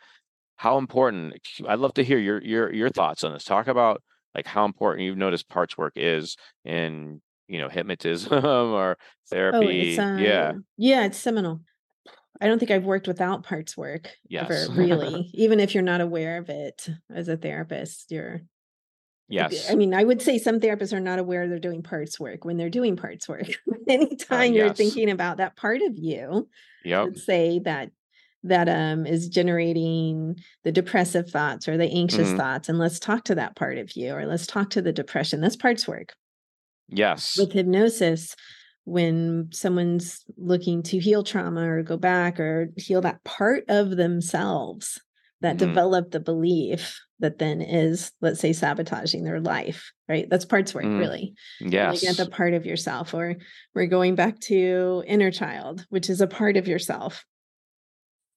[0.57, 1.33] How important?
[1.67, 3.43] I'd love to hear your your your thoughts on this.
[3.43, 4.01] Talk about
[4.33, 8.95] like how important you've noticed parts work is in you know hypnotism or oh,
[9.29, 11.61] therapy oh, yeah yeah it's seminal
[12.41, 14.49] i don't think i've worked without parts work yes.
[14.49, 18.41] ever really even if you're not aware of it as a therapist you're
[19.29, 22.45] yes i mean i would say some therapists are not aware they're doing parts work
[22.45, 23.47] when they're doing parts work
[23.89, 24.55] anytime uh, yes.
[24.55, 26.47] you're thinking about that part of you
[26.85, 27.91] yeah say that
[28.43, 32.37] that um is generating the depressive thoughts or the anxious mm-hmm.
[32.37, 35.41] thoughts and let's talk to that part of you or let's talk to the depression
[35.41, 36.13] that's parts work
[36.89, 37.37] Yes.
[37.37, 38.35] With hypnosis,
[38.85, 45.01] when someone's looking to heal trauma or go back or heal that part of themselves
[45.41, 45.67] that mm-hmm.
[45.67, 50.29] developed the belief that then is, let's say, sabotaging their life, right?
[50.29, 50.99] That's parts work, mm.
[50.99, 51.33] really.
[51.59, 51.95] Yes.
[51.95, 53.35] Looking at the part of yourself, or
[53.75, 57.25] we're going back to inner child, which is a part of yourself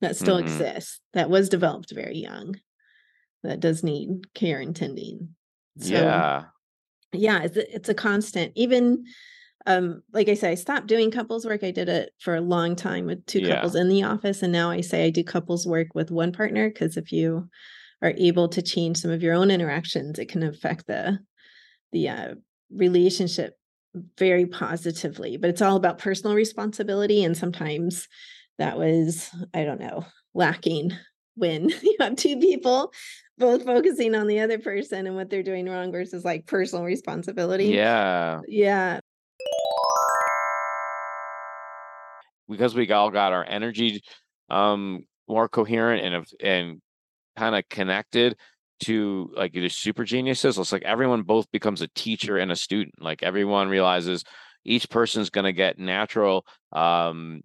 [0.00, 0.48] that still mm-hmm.
[0.48, 2.56] exists, that was developed very young,
[3.44, 5.36] that does need care and tending.
[5.78, 6.44] So, yeah
[7.12, 9.04] yeah it's a, it's a constant even
[9.66, 12.76] um like i say i stopped doing couples work i did it for a long
[12.76, 13.56] time with two yeah.
[13.56, 16.68] couples in the office and now i say i do couples work with one partner
[16.68, 17.48] because if you
[18.02, 21.18] are able to change some of your own interactions it can affect the
[21.92, 22.34] the uh,
[22.70, 23.58] relationship
[24.16, 28.08] very positively but it's all about personal responsibility and sometimes
[28.58, 30.92] that was i don't know lacking
[31.36, 32.92] when you have two people
[33.38, 37.66] both focusing on the other person and what they're doing wrong versus like personal responsibility.
[37.66, 38.40] Yeah.
[38.46, 39.00] Yeah.
[42.48, 44.02] Because we all got our energy
[44.50, 46.82] um more coherent and and
[47.36, 48.36] kind of connected
[48.80, 50.58] to like the super geniuses.
[50.58, 52.94] It's like everyone both becomes a teacher and a student.
[53.00, 54.24] Like everyone realizes
[54.64, 57.40] each person's going to get natural um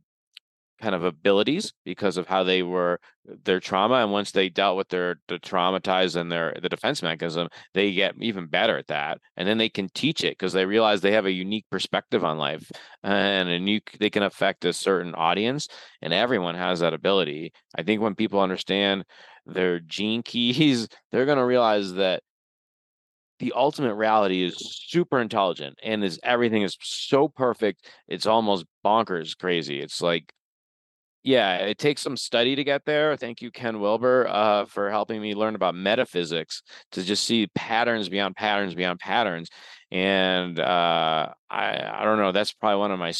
[0.86, 3.00] kind of abilities because of how they were
[3.44, 7.48] their trauma and once they dealt with their the traumatized and their the defense mechanism
[7.74, 11.02] they get even better at that and then they can teach it because they realize
[11.02, 12.72] they have a unique perspective on life
[13.02, 15.68] and a new they can affect a certain audience
[16.04, 17.52] and everyone has that ability.
[17.76, 19.06] I think when people understand
[19.48, 22.22] their gene keys they're going to realize that
[23.40, 29.36] the ultimate reality is super intelligent and is everything is so perfect it's almost bonkers
[29.36, 29.82] crazy.
[29.82, 30.32] It's like
[31.26, 33.18] yeah, it takes some study to get there.
[33.18, 36.62] Thank you, Ken Wilber, uh, for helping me learn about metaphysics
[36.92, 39.50] to just see patterns beyond patterns beyond patterns.
[39.90, 42.32] And uh, I, I don't know.
[42.32, 43.12] That's probably one of my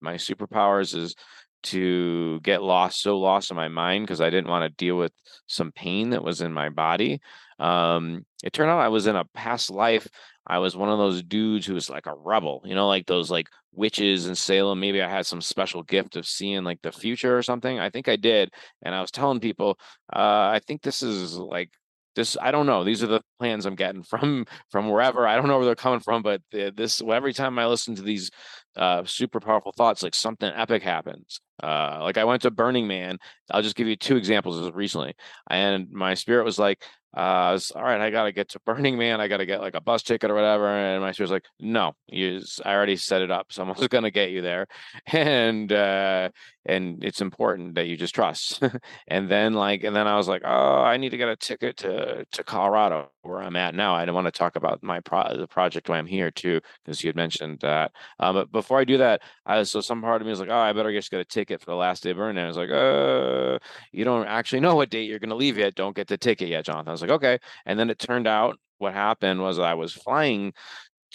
[0.00, 1.16] my superpowers is
[1.64, 5.12] to get lost, so lost in my mind because I didn't want to deal with
[5.48, 7.20] some pain that was in my body.
[7.58, 10.06] Um, it turned out I was in a past life.
[10.48, 13.30] I was one of those dudes who was like a rebel, you know, like those
[13.30, 14.80] like witches in Salem.
[14.80, 17.78] Maybe I had some special gift of seeing like the future or something.
[17.78, 18.50] I think I did.
[18.82, 19.78] And I was telling people,
[20.12, 21.70] uh, I think this is like
[22.18, 25.46] this i don't know these are the plans i'm getting from from wherever i don't
[25.46, 28.30] know where they're coming from but this every time i listen to these
[28.76, 33.18] uh, super powerful thoughts like something epic happens uh, like i went to burning man
[33.50, 35.14] i'll just give you two examples recently
[35.50, 36.82] and my spirit was like
[37.16, 39.20] uh, was, all right, I got to get to Burning Man.
[39.20, 40.68] I got to get like a bus ticket or whatever.
[40.68, 43.50] And my spirit's like, no, you, I already set it up.
[43.50, 44.66] Someone's to get you there.
[45.06, 46.28] And, uh,
[46.66, 48.62] and it's important that you just trust.
[49.08, 51.78] and then like, and then I was like, oh, I need to get a ticket
[51.78, 53.94] to, to Colorado where I'm at now.
[53.94, 57.02] I don't want to talk about my pro the project why I'm here too, because
[57.02, 57.92] you had mentioned that.
[58.20, 60.58] Um, but before I do that, I so some part of me was like, oh,
[60.58, 62.42] I better just get a ticket for the last day of Burning.
[62.42, 63.58] I was like, uh,
[63.92, 65.74] you don't actually know what date you're going to leave yet.
[65.74, 66.88] Don't get the ticket yet, Jonathan.
[66.88, 67.38] I was like, okay.
[67.66, 70.52] And then it turned out what happened was I was flying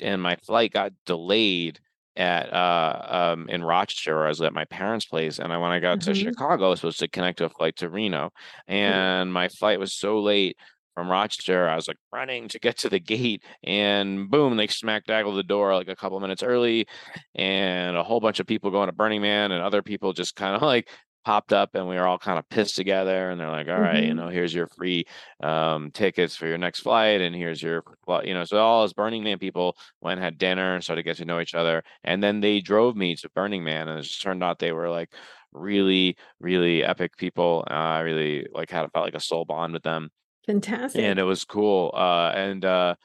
[0.02, 1.80] and my flight got delayed
[2.16, 5.72] at uh um in Rochester where I was at my parents' place and I when
[5.72, 6.12] I got mm-hmm.
[6.12, 8.32] to Chicago I was supposed to connect to a flight to Reno
[8.68, 9.34] and mm-hmm.
[9.34, 10.56] my flight was so late
[10.94, 11.68] from Rochester.
[11.68, 15.44] I was like running to get to the gate, and boom, they smack daggle the
[15.44, 16.88] door like a couple minutes early,
[17.36, 20.56] and a whole bunch of people going to Burning Man, and other people just kind
[20.56, 20.88] of like
[21.24, 23.96] popped up and we were all kind of pissed together and they're like all right,
[23.98, 24.08] mm-hmm.
[24.08, 25.06] you know here's your free
[25.42, 27.84] um, tickets for your next flight and here's your
[28.24, 31.18] you know so all us burning man people went had dinner and started to get
[31.18, 34.22] to know each other and then they drove me to burning man and it just
[34.22, 35.10] turned out they were like
[35.54, 39.84] really really epic people i uh, really like had felt like a soul bond with
[39.84, 40.10] them
[40.46, 41.02] Fantastic.
[41.02, 41.92] and it was cool.
[41.94, 42.96] Uh, and uh,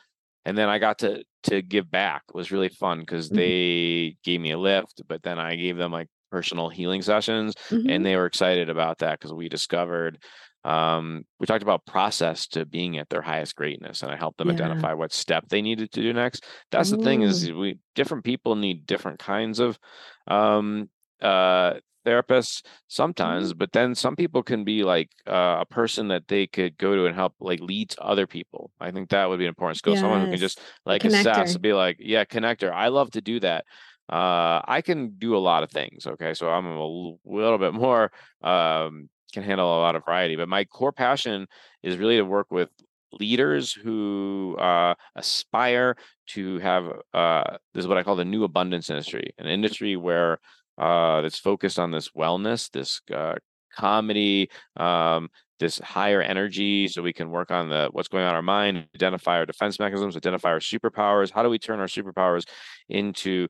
[0.45, 2.25] and then I got to to give back.
[2.29, 3.35] It was really fun because Mhm.
[3.35, 7.89] they gave me a lift, but then I gave them like personal healing sessions, Mhm.
[7.89, 10.23] and they were excited about that because we discovered.
[10.65, 14.49] Um, we talked about process to being at their highest greatness, and I helped them
[14.49, 14.51] Yeah.
[14.51, 16.45] identify what step they needed to do next.
[16.71, 19.79] That's the thing is we different people need different kinds of
[20.27, 20.91] um
[21.23, 21.75] uh
[22.09, 23.59] therapists sometimes mm-hmm.
[23.59, 27.07] but then some people can be like uh, a person that they could go to
[27.07, 29.93] and help like lead to other people i think that would be an important skill
[29.93, 30.01] yes.
[30.01, 33.39] someone who can just like assess and be like yeah connector i love to do
[33.41, 33.65] that
[34.11, 38.11] uh, i can do a lot of things okay so i'm a little bit more
[38.43, 41.47] um, can handle a lot of variety but my core passion
[41.83, 42.71] is really to work with
[43.13, 48.91] leaders who uh, aspire to have uh, this is what I call the new abundance
[48.91, 50.39] industry, an industry where
[50.79, 53.35] uh, that's focused on this wellness, this uh,
[53.77, 58.37] comedy, um, this higher energy, so we can work on the what's going on in
[58.37, 61.33] our mind, identify our defense mechanisms, identify our superpowers.
[61.33, 62.45] How do we turn our superpowers
[62.89, 63.49] into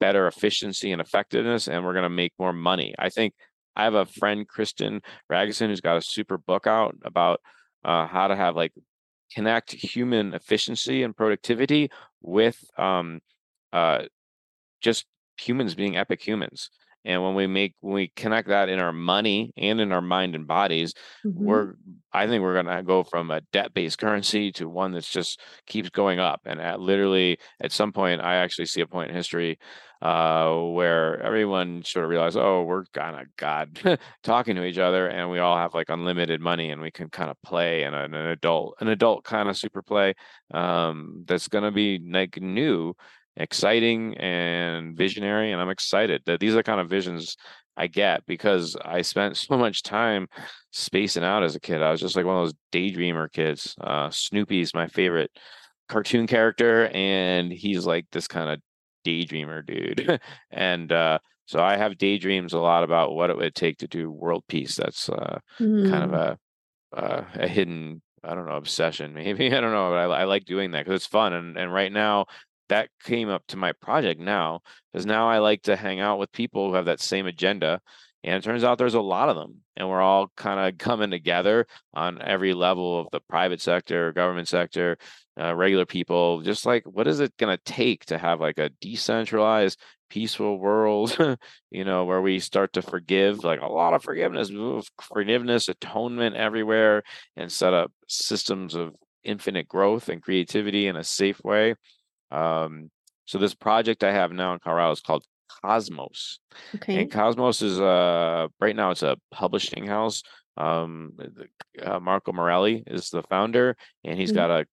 [0.00, 1.68] better efficiency and effectiveness?
[1.68, 2.94] And we're going to make more money.
[2.98, 3.34] I think
[3.76, 7.40] I have a friend, Kristen Ragason, who's got a super book out about
[7.84, 8.72] uh, how to have like
[9.32, 13.20] connect human efficiency and productivity with um,
[13.72, 14.02] uh,
[14.80, 15.06] just
[15.38, 16.70] humans being epic humans
[17.04, 20.34] and when we make when we connect that in our money and in our mind
[20.34, 20.94] and bodies
[21.24, 21.44] mm-hmm.
[21.44, 21.74] we're
[22.12, 25.90] i think we're going to go from a debt-based currency to one that's just keeps
[25.90, 29.58] going up and at literally at some point i actually see a point in history
[30.02, 35.08] uh, where everyone sort of realized oh we're kind of god talking to each other
[35.08, 38.12] and we all have like unlimited money and we can kind of play in an,
[38.12, 40.12] an adult an adult kind of super play
[40.52, 42.94] um, that's going to be like new
[43.36, 47.36] exciting and visionary and i'm excited that these are the kind of visions
[47.76, 50.26] i get because i spent so much time
[50.72, 54.08] spacing out as a kid i was just like one of those daydreamer kids uh,
[54.10, 55.30] snoopy's my favorite
[55.88, 58.60] cartoon character and he's like this kind of
[59.04, 60.20] daydreamer dude
[60.50, 64.10] and uh, so i have daydreams a lot about what it would take to do
[64.10, 65.90] world peace that's uh, mm.
[65.90, 66.16] kind of hmm.
[66.16, 66.38] a
[66.96, 69.54] uh, a hidden I don't know, obsession maybe.
[69.54, 71.32] I don't know, but I, I like doing that because it's fun.
[71.32, 72.26] And and right now,
[72.74, 74.60] that came up to my project now
[74.92, 77.80] because now I like to hang out with people who have that same agenda.
[78.24, 81.10] And it turns out there's a lot of them, and we're all kind of coming
[81.10, 84.96] together on every level of the private sector, government sector,
[85.38, 86.40] uh, regular people.
[86.40, 91.16] Just like, what is it going to take to have like a decentralized, peaceful world,
[91.70, 94.50] you know, where we start to forgive, like a lot of forgiveness,
[95.02, 97.02] forgiveness, atonement everywhere,
[97.36, 101.74] and set up systems of infinite growth and creativity in a safe way
[102.30, 102.90] um,
[103.26, 105.24] so this project I have now in Colorado is called
[105.62, 106.40] Cosmos.
[106.74, 107.00] Okay.
[107.00, 110.22] And Cosmos is uh right now it's a publishing house.
[110.56, 111.12] Um,
[111.82, 114.36] uh, Marco Morelli is the founder, and he's mm-hmm.
[114.36, 114.66] got a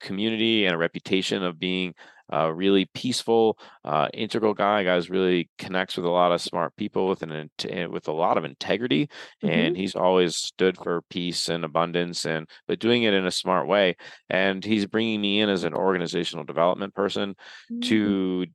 [0.00, 1.94] community and a reputation of being
[2.32, 4.84] uh, really peaceful, uh, integral guy.
[4.84, 8.38] Guys really connects with a lot of smart people with an eh, with a lot
[8.38, 9.06] of integrity,
[9.42, 9.48] mm-hmm.
[9.48, 13.66] and he's always stood for peace and abundance, and but doing it in a smart
[13.66, 13.96] way.
[14.28, 17.30] And he's bringing me in as an organizational development person
[17.70, 17.80] mm-hmm.
[17.80, 18.46] to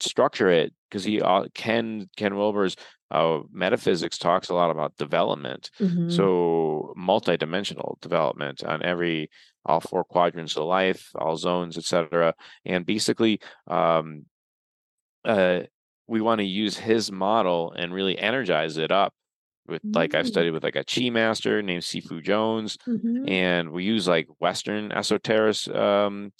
[0.00, 2.76] structure it because he uh, Ken Ken Wilber's
[3.10, 5.70] uh, metaphysics talks a lot about development.
[5.80, 6.10] Mm-hmm.
[6.10, 9.30] So multidimensional development on every
[9.64, 12.34] all four quadrants of life, all zones, etc.
[12.64, 14.26] And basically, um,
[15.24, 15.60] uh,
[16.06, 19.12] we want to use his model and really energize it up.
[19.68, 19.96] With mm-hmm.
[19.96, 20.28] like I've mm.
[20.28, 23.28] studied with like a chi master named Sifu Jones, mm-hmm.
[23.28, 26.32] and we use like Western esoteric um,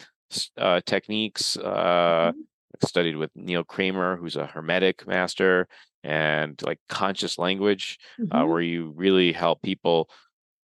[0.56, 1.56] uh, techniques.
[1.56, 2.40] Uh, mm-hmm.
[2.84, 5.68] Studied with Neil Kramer, who's a Hermetic master,
[6.04, 8.36] and like conscious language, uh, mm-hmm.
[8.36, 10.08] uh, where you really help people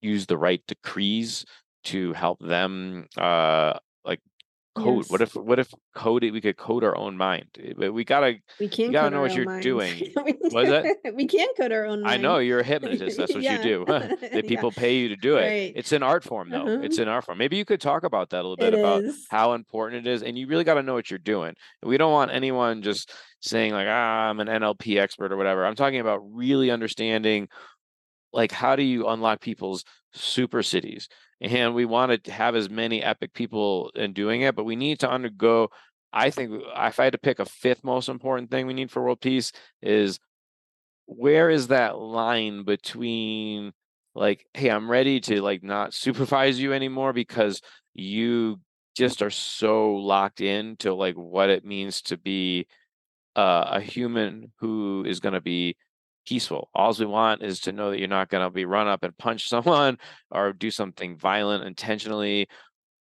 [0.01, 1.45] use the right decrees
[1.85, 3.79] to help them uh
[4.75, 5.11] code yes.
[5.11, 8.69] what if what if code we could code our own mind eh, we gotta we
[8.69, 9.63] can't you gotta know what you're minds.
[9.65, 10.13] doing
[10.51, 12.15] was it we can code our own mind.
[12.15, 14.81] i know you're a hypnotist that's what you do that people yeah.
[14.81, 15.73] pay you to do it right.
[15.77, 16.83] it's an art form though uh-huh.
[16.83, 19.03] it's an art form maybe you could talk about that a little bit it about
[19.03, 19.27] is.
[19.31, 22.13] how important it is and you really got to know what you're doing we don't
[22.13, 26.21] want anyone just saying like ah, i'm an nlp expert or whatever i'm talking about
[26.33, 27.47] really understanding
[28.33, 31.09] like how do you unlock people's super cities
[31.43, 35.01] and we want to have as many epic people in doing it but we need
[35.01, 35.69] to undergo
[36.13, 39.03] i think if i had to pick a fifth most important thing we need for
[39.03, 39.53] world peace
[39.83, 40.19] is
[41.07, 43.73] where is that line between
[44.15, 47.61] like hey i'm ready to like not supervise you anymore because
[47.95, 48.59] you
[48.95, 52.67] just are so locked in to like what it means to be
[53.35, 55.75] uh, a human who is going to be
[56.27, 56.69] peaceful.
[56.75, 59.17] All we want is to know that you're not going to be run up and
[59.17, 59.99] punch someone
[60.31, 62.49] or do something violent intentionally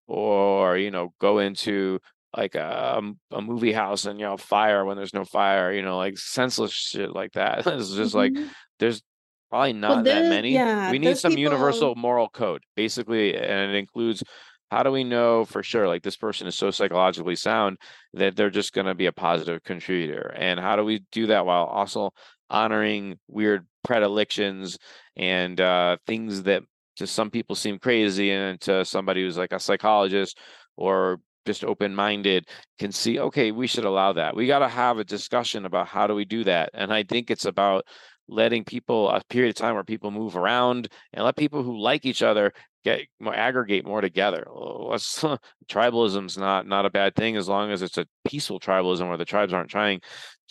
[0.07, 1.99] or, you know, go into
[2.35, 5.97] like a, a movie house and, you know, fire when there's no fire, you know,
[5.97, 7.59] like senseless shit like that.
[7.67, 8.35] it's just mm-hmm.
[8.35, 9.01] like, there's
[9.49, 10.53] probably not well, that many.
[10.53, 11.43] Yeah, we need some people...
[11.43, 14.23] universal moral code, basically, and it includes
[14.71, 17.77] how do we know for sure like this person is so psychologically sound
[18.13, 21.45] that they're just going to be a positive contributor and how do we do that
[21.45, 22.11] while also
[22.51, 24.77] honoring weird predilections
[25.15, 26.63] and uh, things that
[26.97, 30.37] to some people seem crazy and to somebody who's like a psychologist
[30.75, 35.03] or just open-minded can see okay we should allow that we got to have a
[35.03, 37.83] discussion about how do we do that and i think it's about
[38.27, 42.05] letting people a period of time where people move around and let people who like
[42.05, 44.45] each other get more aggregate more together.
[44.49, 45.23] Let's,
[45.69, 49.25] tribalism's not not a bad thing as long as it's a peaceful tribalism where the
[49.25, 50.01] tribes aren't trying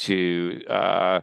[0.01, 1.21] to uh,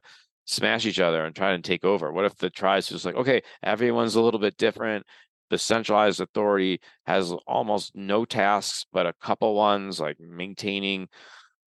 [0.48, 2.12] smash each other and try and take over?
[2.12, 5.06] What if the tribes just like, okay, everyone's a little bit different.
[5.50, 11.08] The centralized authority has almost no tasks, but a couple ones like maintaining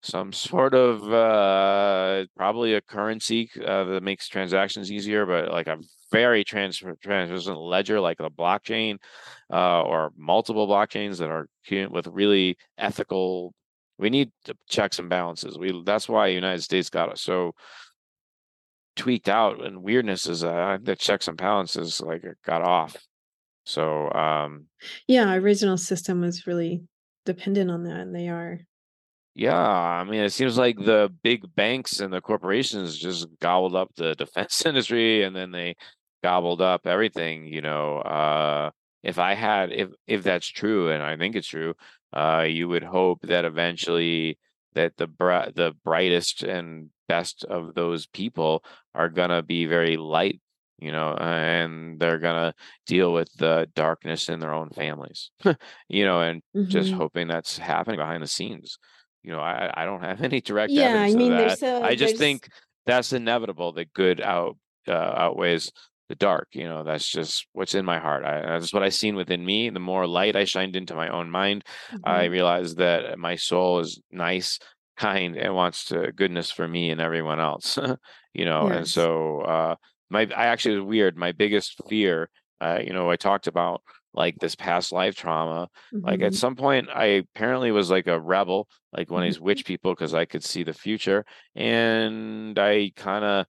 [0.03, 5.79] some sort of uh, probably a currency uh, that makes transactions easier, but like a
[6.11, 8.97] very trans- translucent ledger like the blockchain
[9.53, 11.47] uh, or multiple blockchains that are
[11.91, 13.53] with really ethical.
[13.99, 14.31] We need
[14.69, 15.59] checks and balances.
[15.59, 17.53] We that's why United States got us so
[19.01, 22.97] tweaked out and weirdness is uh, the checks and balances like got off.
[23.65, 24.67] So um
[25.09, 26.83] yeah, original system was really
[27.25, 28.61] dependent on that, and they are.
[29.35, 33.91] Yeah, I mean, it seems like the big banks and the corporations just gobbled up
[33.97, 35.77] the defense industry, and then they
[36.23, 37.47] gobbled up everything.
[37.47, 38.71] You know, uh,
[39.03, 41.75] if I had, if if that's true, and I think it's true,
[42.13, 44.39] uh, you would hope that eventually
[44.75, 50.41] that the br- the brightest and best of those people are gonna be very light
[50.79, 52.55] you know and they're gonna
[52.87, 55.31] deal with the darkness in their own families
[55.89, 56.69] you know and mm-hmm.
[56.69, 58.79] just hoping that's happening behind the scenes
[59.23, 61.85] you know i i don't have any direct yeah, evidence I mean, of that a,
[61.85, 62.49] i just think
[62.87, 64.57] that's inevitable that good out
[64.89, 65.71] uh, outweighs
[66.11, 69.15] the dark you know that's just what's in my heart I, that's what i seen
[69.15, 72.01] within me the more light i shined into my own mind mm-hmm.
[72.05, 74.59] i realized that my soul is nice
[74.97, 77.79] kind and wants to goodness for me and everyone else
[78.35, 78.77] you know yes.
[78.77, 79.75] and so uh
[80.11, 82.29] my i actually was weird my biggest fear
[82.61, 83.81] uh you know i talked about
[84.13, 86.05] like this past life trauma mm-hmm.
[86.05, 86.35] like at mm-hmm.
[86.35, 90.13] some point i apparently was like a rebel like one of these witch people because
[90.13, 93.47] i could see the future and i kind of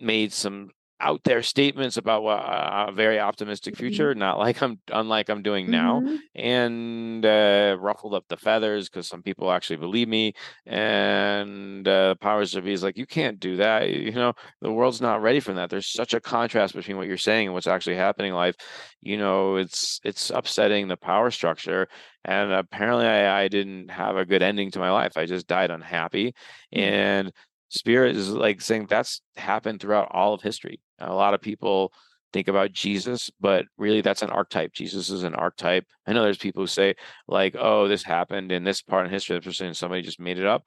[0.00, 0.68] made some
[1.00, 3.80] out there statements about what a very optimistic mm-hmm.
[3.82, 4.20] future, mm-hmm.
[4.20, 6.16] not like I'm unlike I'm doing now, mm-hmm.
[6.34, 10.34] and uh, ruffled up the feathers because some people actually believe me.
[10.66, 13.90] And uh, powers to be is like, you can't do that.
[13.90, 15.70] You know, the world's not ready for that.
[15.70, 18.56] There's such a contrast between what you're saying and what's actually happening in life.
[19.00, 21.88] You know, it's it's upsetting the power structure,
[22.24, 25.16] and apparently I, I didn't have a good ending to my life.
[25.16, 26.34] I just died unhappy.
[26.74, 26.80] Mm-hmm.
[26.80, 27.32] And
[27.74, 30.80] spirit is like saying that's happened throughout all of history.
[30.98, 31.92] A lot of people
[32.32, 34.72] think about Jesus, but really that's an archetype.
[34.72, 35.84] Jesus is an archetype.
[36.06, 36.94] I know there's people who say,
[37.28, 40.66] like, oh, this happened in this part in history, and somebody just made it up.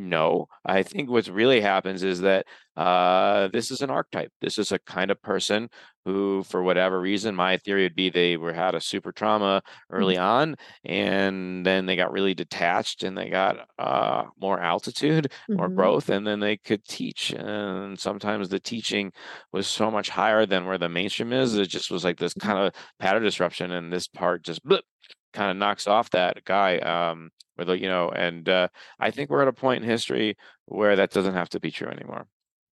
[0.00, 2.46] No, I think what really happens is that
[2.76, 4.30] uh, this is an archetype.
[4.40, 5.68] This is a kind of person
[6.04, 10.14] who, for whatever reason, my theory would be they were had a super trauma early
[10.14, 10.22] mm-hmm.
[10.22, 15.56] on, and then they got really detached and they got uh, more altitude, mm-hmm.
[15.56, 17.32] more growth, and then they could teach.
[17.32, 19.10] And sometimes the teaching
[19.52, 21.56] was so much higher than where the mainstream is.
[21.56, 22.48] It just was like this mm-hmm.
[22.48, 24.84] kind of pattern disruption, and this part just blip,
[25.32, 26.78] kind of knocks off that guy.
[26.78, 30.36] Um, with you know, and uh, I think we're at a point in history
[30.66, 32.26] where that doesn't have to be true anymore.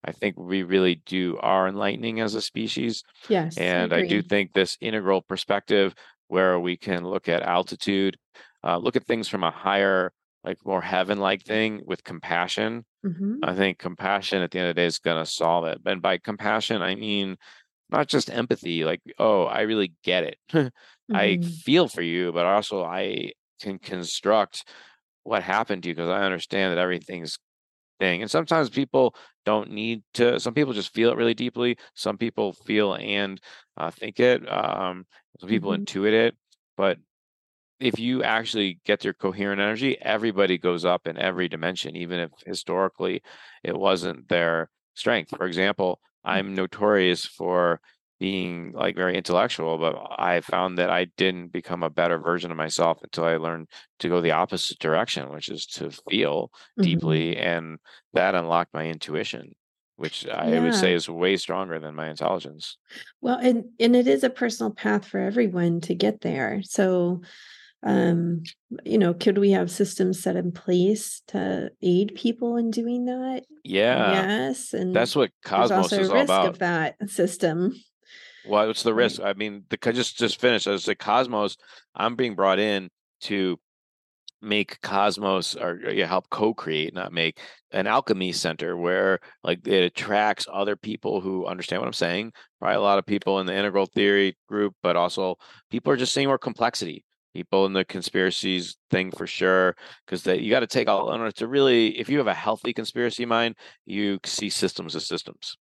[0.04, 3.02] I think we really do are enlightening as a species.
[3.28, 3.58] Yes.
[3.58, 5.94] And I, I do think this integral perspective
[6.28, 8.16] where we can look at altitude,
[8.64, 10.12] uh, look at things from a higher,
[10.44, 12.84] like more heaven like thing with compassion.
[13.04, 13.38] Mm-hmm.
[13.42, 15.80] I think compassion at the end of the day is going to solve it.
[15.84, 17.36] And by compassion, I mean
[17.90, 20.38] not just empathy, like, oh, I really get it.
[20.52, 21.16] mm-hmm.
[21.16, 24.64] I feel for you, but also I can construct
[25.24, 27.38] what happened to you because I understand that everything's
[27.98, 28.22] thing.
[28.22, 30.38] And sometimes people don't need to.
[30.40, 31.78] Some people just feel it really deeply.
[31.94, 33.40] Some people feel and
[33.76, 34.50] uh, think it.
[34.50, 35.06] Um,
[35.40, 35.82] some people mm-hmm.
[35.82, 36.36] intuit it.
[36.76, 36.98] But
[37.80, 42.30] if you actually get your coherent energy, everybody goes up in every dimension, even if
[42.46, 43.22] historically
[43.62, 45.36] it wasn't their strength.
[45.36, 46.30] For example, mm.
[46.30, 47.80] I'm notorious for
[48.18, 52.56] being like very intellectual, but I found that I didn't become a better version of
[52.56, 56.82] myself until I learned to go the opposite direction, which is to feel mm-hmm.
[56.82, 57.36] deeply.
[57.36, 57.78] And
[58.14, 59.54] that unlocked my intuition,
[59.96, 60.60] which I yeah.
[60.62, 62.78] would say is way stronger than my intelligence.
[63.20, 66.62] Well, and, and it is a personal path for everyone to get there.
[66.62, 67.20] So,
[67.82, 68.44] um,
[68.84, 73.44] you know, could we have systems set in place to aid people in doing that?
[73.62, 74.12] Yeah.
[74.12, 74.72] Yes.
[74.72, 76.48] And that's what Cosmos is all about.
[76.48, 77.74] Of that system.
[78.48, 79.20] Well, what's the risk?
[79.20, 80.66] I mean, the just just finished.
[80.66, 81.56] As the Cosmos,
[81.94, 82.90] I'm being brought in
[83.22, 83.58] to
[84.42, 87.40] make Cosmos or yeah, help co-create, not make
[87.72, 92.32] an alchemy center where like it attracts other people who understand what I'm saying.
[92.60, 95.36] Probably a lot of people in the integral theory group, but also
[95.70, 97.04] people are just seeing more complexity.
[97.34, 99.76] People in the conspiracies thing for sure,
[100.06, 102.34] because that you got to take all in order to really, if you have a
[102.34, 105.56] healthy conspiracy mind, you see systems as systems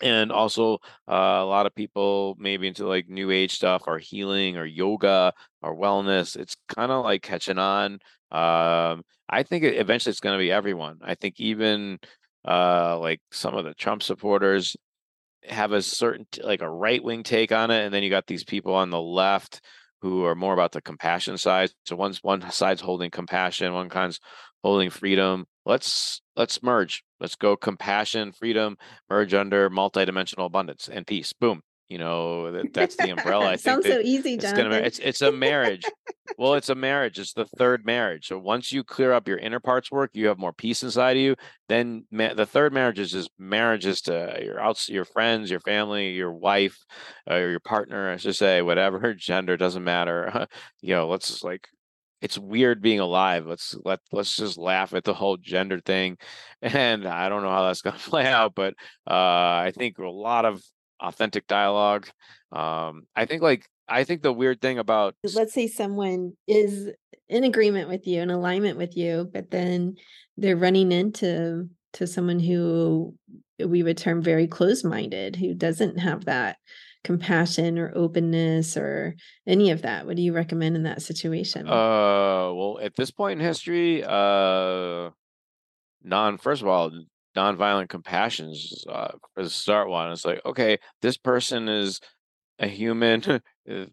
[0.00, 0.74] and also
[1.08, 5.32] uh, a lot of people maybe into like new age stuff or healing or yoga
[5.62, 7.94] or wellness it's kind of like catching on
[8.30, 10.98] um, i think eventually it's going to be everyone.
[11.02, 11.98] I think even
[12.46, 14.76] uh, like some of the trump supporters
[15.44, 18.44] have a certain like a right wing take on it and then you got these
[18.44, 19.60] people on the left
[20.00, 21.70] who are more about the compassion side.
[21.84, 24.20] So one's one side's holding compassion one kind's
[24.62, 27.04] holding freedom let's let's merge.
[27.20, 28.76] Let's go compassion freedom
[29.08, 31.32] merge under multidimensional abundance and peace.
[31.32, 31.62] Boom.
[31.88, 33.46] You know that, that's the umbrella.
[33.46, 35.84] I think sounds so easy it's, gonna, it's, it's a marriage.
[36.36, 37.18] Well it's a marriage.
[37.18, 38.26] It's the third marriage.
[38.28, 41.22] So once you clear up your inner parts work you have more peace inside of
[41.22, 41.36] you
[41.68, 46.10] then ma- the third marriage is just marriages to your outs your friends your family
[46.10, 46.78] your wife
[47.30, 50.46] uh, or your partner i should say whatever gender doesn't matter.
[50.82, 51.68] You know let's just like
[52.20, 53.46] it's weird being alive.
[53.46, 56.18] Let's let let's just laugh at the whole gender thing,
[56.62, 58.74] and I don't know how that's going to play out, but
[59.08, 60.62] uh, I think a lot of
[61.00, 62.08] authentic dialogue.
[62.52, 66.90] Um, I think like I think the weird thing about let's say someone is
[67.28, 69.96] in agreement with you, in alignment with you, but then
[70.36, 73.14] they're running into to someone who
[73.58, 76.58] we would term very closed-minded, who doesn't have that
[77.08, 79.14] compassion or openness or
[79.46, 80.04] any of that?
[80.04, 81.66] What do you recommend in that situation?
[81.66, 85.08] Uh, well, at this point in history, uh,
[86.02, 86.36] non.
[86.36, 86.90] First of all,
[87.34, 90.12] nonviolent compassion is uh, the start one.
[90.12, 91.98] It's like, okay, this person is
[92.58, 93.22] a human.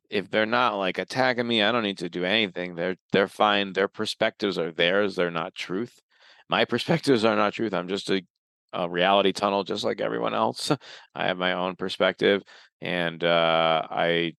[0.09, 2.75] if they're not like attacking me, I don't need to do anything.
[2.75, 3.71] They're they're fine.
[3.71, 5.15] Their perspectives are theirs.
[5.15, 6.01] They're not truth.
[6.49, 7.73] My perspectives are not truth.
[7.73, 8.21] I'm just a
[8.75, 10.71] a reality tunnel just like everyone else.
[11.15, 12.43] I have my own perspective,
[12.85, 14.35] and uh, I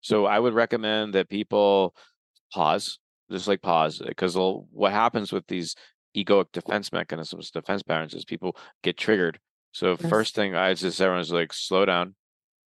[0.00, 1.94] so I would recommend that people
[2.54, 2.98] pause,
[3.30, 5.74] just like pause, because what happens with these
[6.16, 9.40] egoic defense mechanisms, defense patterns, is people get triggered.
[9.72, 10.08] So yes.
[10.08, 12.14] first thing I just everyone's like slow down.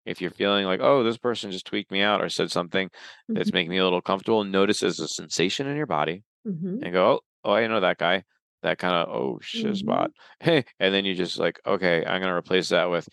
[0.05, 3.36] If you're feeling like, oh, this person just tweaked me out or said something mm-hmm.
[3.36, 6.84] that's making me a little comfortable, notice as a sensation in your body mm-hmm.
[6.84, 8.23] and go, oh, oh, I know that guy
[8.61, 10.11] that kind of oh shiz bot
[10.41, 13.07] hey and then you just like okay i'm going to replace that with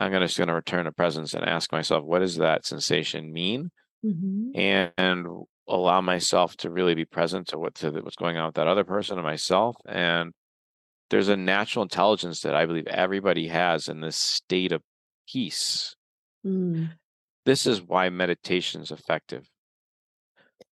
[0.00, 3.32] i'm gonna, just going to return a presence and ask myself what does that sensation
[3.32, 3.70] mean
[4.04, 4.50] mm-hmm.
[4.58, 5.26] and, and
[5.68, 8.84] allow myself to really be present to what to what's going on with that other
[8.84, 10.32] person and myself and
[11.10, 14.82] there's a natural intelligence that i believe everybody has in this state of
[15.28, 15.94] peace
[16.44, 16.90] mm.
[17.46, 19.48] this is why meditation is effective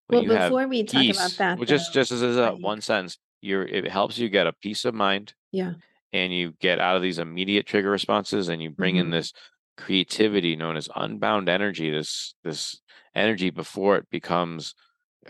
[0.08, 3.62] when well before we talk about that well, just just as a one sentence you're
[3.62, 5.74] it helps you get a peace of mind yeah
[6.12, 9.06] and you get out of these immediate trigger responses and you bring mm-hmm.
[9.06, 9.32] in this
[9.76, 12.80] creativity known as unbound energy this this
[13.14, 14.74] energy before it becomes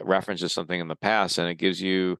[0.00, 2.16] references something in the past and it gives you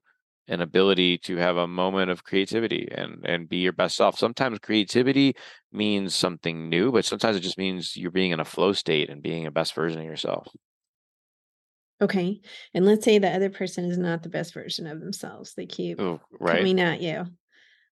[0.47, 4.59] an ability to have a moment of creativity and and be your best self sometimes
[4.59, 5.35] creativity
[5.71, 9.23] means something new but sometimes it just means you're being in a flow state and
[9.23, 10.47] being a best version of yourself
[12.01, 12.39] okay
[12.73, 15.99] and let's say the other person is not the best version of themselves they keep
[15.99, 16.57] Ooh, right.
[16.57, 17.25] coming at you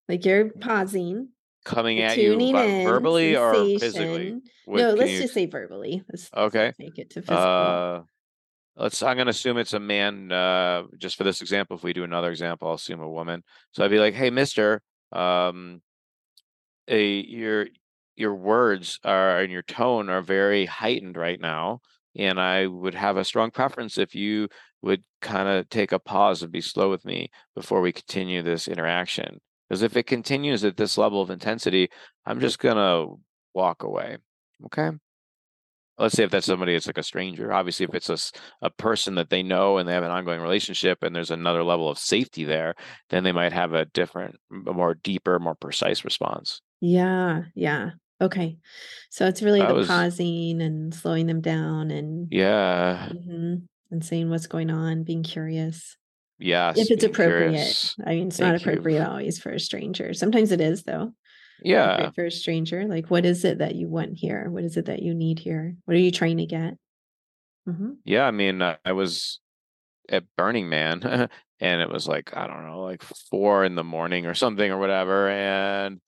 [0.08, 1.30] like you're pausing
[1.66, 4.41] coming at you in, verbally or physically?
[4.68, 5.22] no let's you...
[5.22, 6.72] just say verbally let's okay.
[6.80, 7.38] take it to physical.
[7.38, 8.01] Uh,
[8.78, 11.93] let's i'm going to assume it's a man uh, just for this example if we
[11.93, 13.43] do another example i'll assume a woman.
[13.72, 14.82] So i'd be like hey mister
[15.12, 15.82] um
[16.88, 17.68] a your
[18.16, 21.80] your words are and your tone are very heightened right now
[22.16, 24.47] and i would have a strong preference if you
[24.82, 28.68] would kind of take a pause and be slow with me before we continue this
[28.68, 31.89] interaction because if it continues at this level of intensity
[32.26, 33.20] i'm just going to
[33.53, 34.18] walk away
[34.65, 34.89] okay?
[35.99, 38.18] Let's say if that's somebody it's like a stranger obviously if it's a,
[38.65, 41.89] a person that they know and they have an ongoing relationship and there's another level
[41.89, 42.76] of safety there
[43.09, 44.36] then they might have a different
[44.68, 46.61] a more deeper more precise response.
[46.82, 47.91] Yeah yeah
[48.22, 48.57] okay.
[49.09, 53.09] So it's really that the was, pausing and slowing them down and yeah.
[53.11, 53.55] Mm-hmm,
[53.89, 55.97] and seeing what's going on being curious
[56.40, 57.50] yes if it's appropriate.
[57.50, 57.96] curious.
[58.06, 59.08] i mean it's Thank not appropriate you.
[59.10, 60.14] always for a stranger.
[60.14, 61.14] Sometimes it is though.
[61.64, 62.12] Yeah.
[62.12, 62.86] for a stranger.
[62.86, 64.48] Like what is it that you want here?
[64.50, 65.76] What is it that you need here?
[65.86, 66.76] What are you trying to get?
[67.68, 67.94] Mm-hmm.
[68.06, 69.42] yeah i mean i was
[70.10, 71.02] at burning man
[71.60, 74.78] and it was like i don't know like four in the morning or something or
[74.78, 76.00] whatever and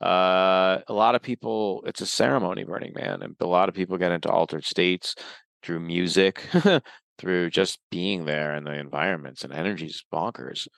[0.00, 3.98] uh a lot of people it's a ceremony burning man and a lot of people
[3.98, 5.16] get into altered states
[5.64, 6.46] through music
[7.18, 10.68] through just being there and the environments and energies bonkers.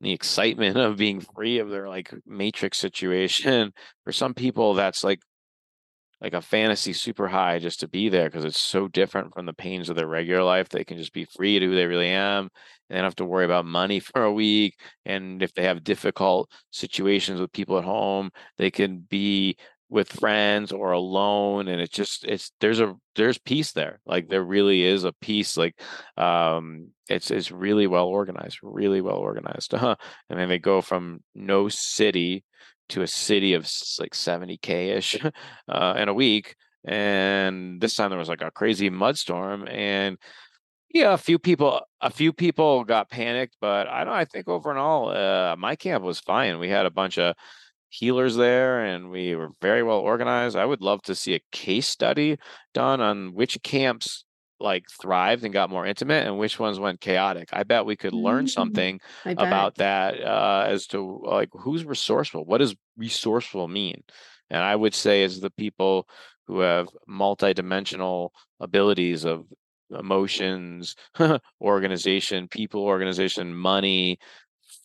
[0.00, 3.72] The excitement of being free of their like matrix situation
[4.04, 5.20] for some people that's like
[6.20, 9.52] like a fantasy super high just to be there because it's so different from the
[9.52, 10.68] pains of their regular life.
[10.68, 12.50] They can just be free to who they really am and
[12.90, 14.74] they don't have to worry about money for a week
[15.04, 19.56] and if they have difficult situations with people at home they can be
[19.90, 24.44] with friends or alone and it's just it's there's a there's peace there like there
[24.44, 25.80] really is a peace like
[26.18, 29.96] um it's it's really well organized really well organized uh-huh.
[30.28, 32.44] and then they go from no city
[32.90, 33.62] to a city of
[33.98, 35.16] like 70k ish
[35.68, 40.18] uh, in a week and this time there was like a crazy mudstorm and
[40.92, 45.10] yeah a few people a few people got panicked but i don't i think overall
[45.10, 47.34] uh, my camp was fine we had a bunch of
[47.90, 50.56] healers there and we were very well organized.
[50.56, 52.38] I would love to see a case study
[52.74, 54.24] done on which camps
[54.60, 57.48] like thrived and got more intimate and which ones went chaotic.
[57.52, 58.48] I bet we could learn mm-hmm.
[58.48, 62.44] something about that uh, as to like who's resourceful.
[62.44, 64.02] What does resourceful mean?
[64.50, 66.08] And I would say is the people
[66.46, 69.44] who have multidimensional abilities of
[69.90, 70.96] emotions,
[71.60, 74.18] organization, people organization, money,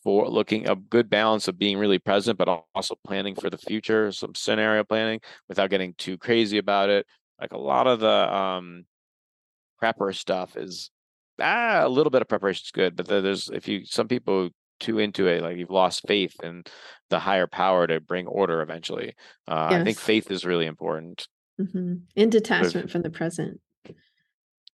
[0.04, 4.12] for looking a good balance of being really present, but also planning for the future,
[4.12, 7.06] some scenario planning without getting too crazy about it.
[7.40, 8.86] Like a lot of the um,
[9.82, 10.92] prepper stuff is
[11.40, 15.00] ah, a little bit of preparation is good, but there's if you some people too
[15.00, 16.64] into it, like you've lost faith in
[17.10, 19.16] the higher power to bring order eventually.
[19.48, 19.82] Uh, yes.
[19.82, 21.28] I think faith is really important.
[21.60, 21.94] Mm-hmm.
[22.16, 23.60] And detachment from the present.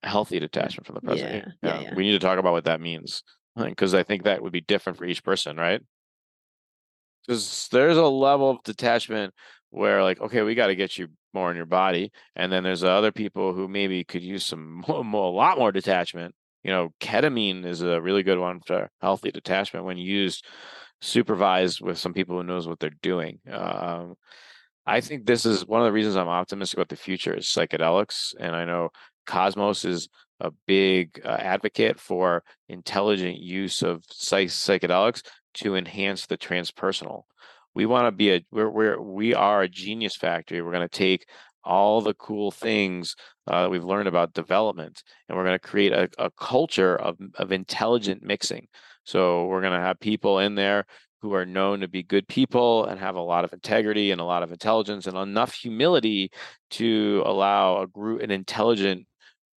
[0.03, 1.32] Healthy detachment from the present.
[1.32, 1.82] Yeah, yeah.
[1.82, 3.24] yeah, We need to talk about what that means
[3.56, 5.82] because I think that would be different for each person, right?
[7.26, 9.34] Because there's a level of detachment
[9.70, 12.84] where, like, okay, we got to get you more in your body, and then there's
[12.84, 16.36] other people who maybe could use some more, more, a lot more detachment.
[16.64, 20.45] You know, ketamine is a really good one for healthy detachment when used
[21.01, 23.39] supervised with some people who knows what they're doing.
[23.51, 24.16] Um,
[24.88, 28.34] I think this is one of the reasons I'm optimistic about the future is psychedelics,
[28.39, 28.89] and I know
[29.26, 30.08] Cosmos is
[30.39, 35.21] a big uh, advocate for intelligent use of psych- psychedelics
[35.55, 37.23] to enhance the transpersonal.
[37.73, 40.61] We want to be a we're, we're we are a genius factory.
[40.61, 41.27] We're going to take
[41.63, 43.15] all the cool things
[43.47, 47.17] uh, that we've learned about development, and we're going to create a, a culture of
[47.36, 48.67] of intelligent mixing.
[49.03, 50.86] So we're going to have people in there
[51.21, 54.25] who are known to be good people and have a lot of integrity and a
[54.25, 56.31] lot of intelligence and enough humility
[56.69, 59.07] to allow a group an intelligent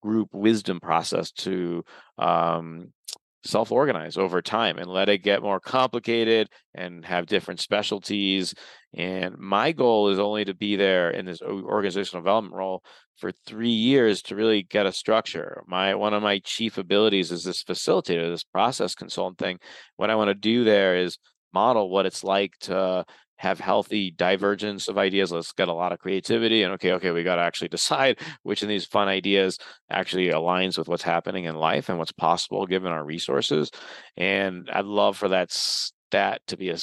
[0.01, 1.83] group wisdom process to
[2.17, 2.91] um,
[3.43, 8.53] self organize over time and let it get more complicated and have different specialties.
[8.95, 12.83] And my goal is only to be there in this organizational development role
[13.17, 15.63] for three years to really get a structure.
[15.67, 19.59] My one of my chief abilities is this facilitator, this process consultant thing.
[19.95, 21.17] What I want to do there is
[21.53, 23.05] model what it's like to
[23.37, 25.31] have healthy divergence of ideas.
[25.31, 28.61] Let's get a lot of creativity and okay, okay, we got to actually decide which
[28.61, 29.57] of these fun ideas
[29.89, 33.71] actually aligns with what's happening in life and what's possible given our resources.
[34.15, 36.77] And I'd love for that stat to be a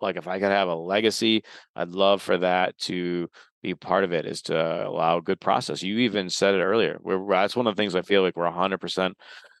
[0.00, 1.42] like if I could have a legacy,
[1.74, 3.28] I'd love for that to
[3.62, 5.82] be part of it is to allow good process.
[5.82, 6.98] You even said it earlier.
[7.02, 9.12] We're, that's one of the things I feel like we're 100%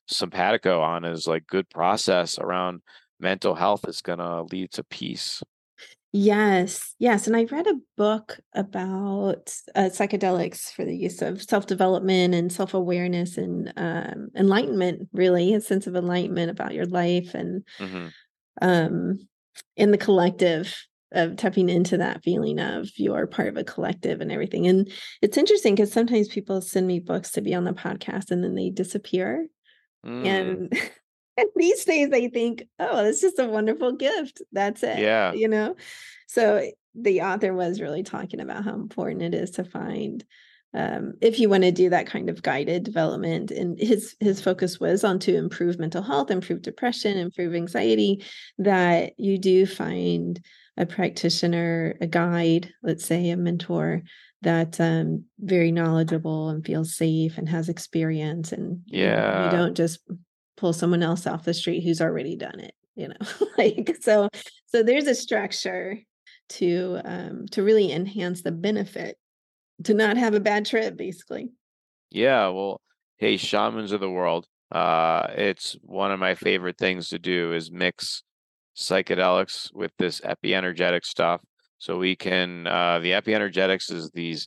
[0.06, 2.80] simpatico on is like good process around
[3.20, 5.42] mental health is going to lead to peace.
[6.12, 7.26] Yes, yes.
[7.26, 12.50] And I read a book about uh, psychedelics for the use of self development and
[12.50, 18.06] self awareness and um, enlightenment, really, a sense of enlightenment about your life and mm-hmm.
[18.62, 19.28] um,
[19.76, 20.74] in the collective
[21.12, 24.66] of tapping into that feeling of you're part of a collective and everything.
[24.66, 24.90] And
[25.22, 28.54] it's interesting because sometimes people send me books to be on the podcast and then
[28.54, 29.46] they disappear.
[30.06, 30.26] Mm.
[30.26, 30.90] And
[31.38, 34.42] and these days I think, oh, it's just a wonderful gift.
[34.52, 34.98] That's it.
[34.98, 35.32] Yeah.
[35.32, 35.76] You know?
[36.26, 40.24] So the author was really talking about how important it is to find
[40.74, 44.78] um, if you want to do that kind of guided development and his his focus
[44.78, 48.22] was on to improve mental health improve depression improve anxiety
[48.58, 50.44] that you do find
[50.76, 54.02] a practitioner a guide let's say a mentor
[54.42, 59.74] that's um very knowledgeable and feels safe and has experience and yeah you, you don't
[59.74, 60.00] just
[60.58, 63.14] pull someone else off the street who's already done it you know?
[63.58, 64.28] Like so
[64.66, 65.98] so there's a structure
[66.50, 69.16] to um to really enhance the benefit
[69.84, 71.50] to not have a bad trip basically.
[72.10, 72.80] Yeah well
[73.16, 77.72] hey shamans of the world uh it's one of my favorite things to do is
[77.72, 78.22] mix
[78.76, 81.40] psychedelics with this epienergetic stuff.
[81.78, 84.46] So we can uh the epienergetics is these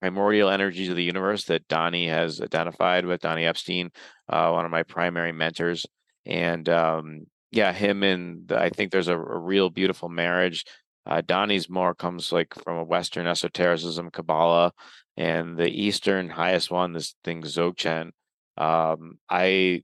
[0.00, 3.90] primordial energies of the universe that Donny has identified with Donny Epstein,
[4.28, 5.86] uh, one of my primary mentors.
[6.24, 10.64] And um, yeah, him and I think there's a, a, real beautiful marriage.
[11.06, 14.72] Uh, Donny's more comes like from a Western esotericism, Kabbalah,
[15.16, 18.10] and the Eastern highest one, this thing Dzogchen.
[18.56, 19.82] Um, I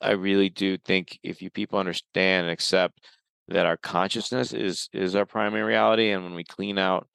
[0.00, 3.00] I really do think if you people understand and accept
[3.48, 7.08] that our consciousness is is our primary reality, and when we clean out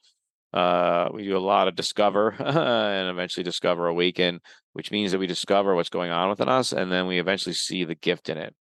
[0.54, 4.40] uh, we do a lot of discover and eventually discover awaken,
[4.74, 7.84] which means that we discover what's going on within us, and then we eventually see
[7.84, 8.56] the gift in it,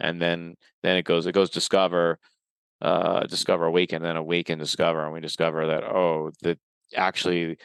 [0.00, 2.18] and then then it goes it goes discover,
[2.82, 6.58] uh, discover awaken, then awaken discover, and we discover that oh that
[6.94, 7.56] actually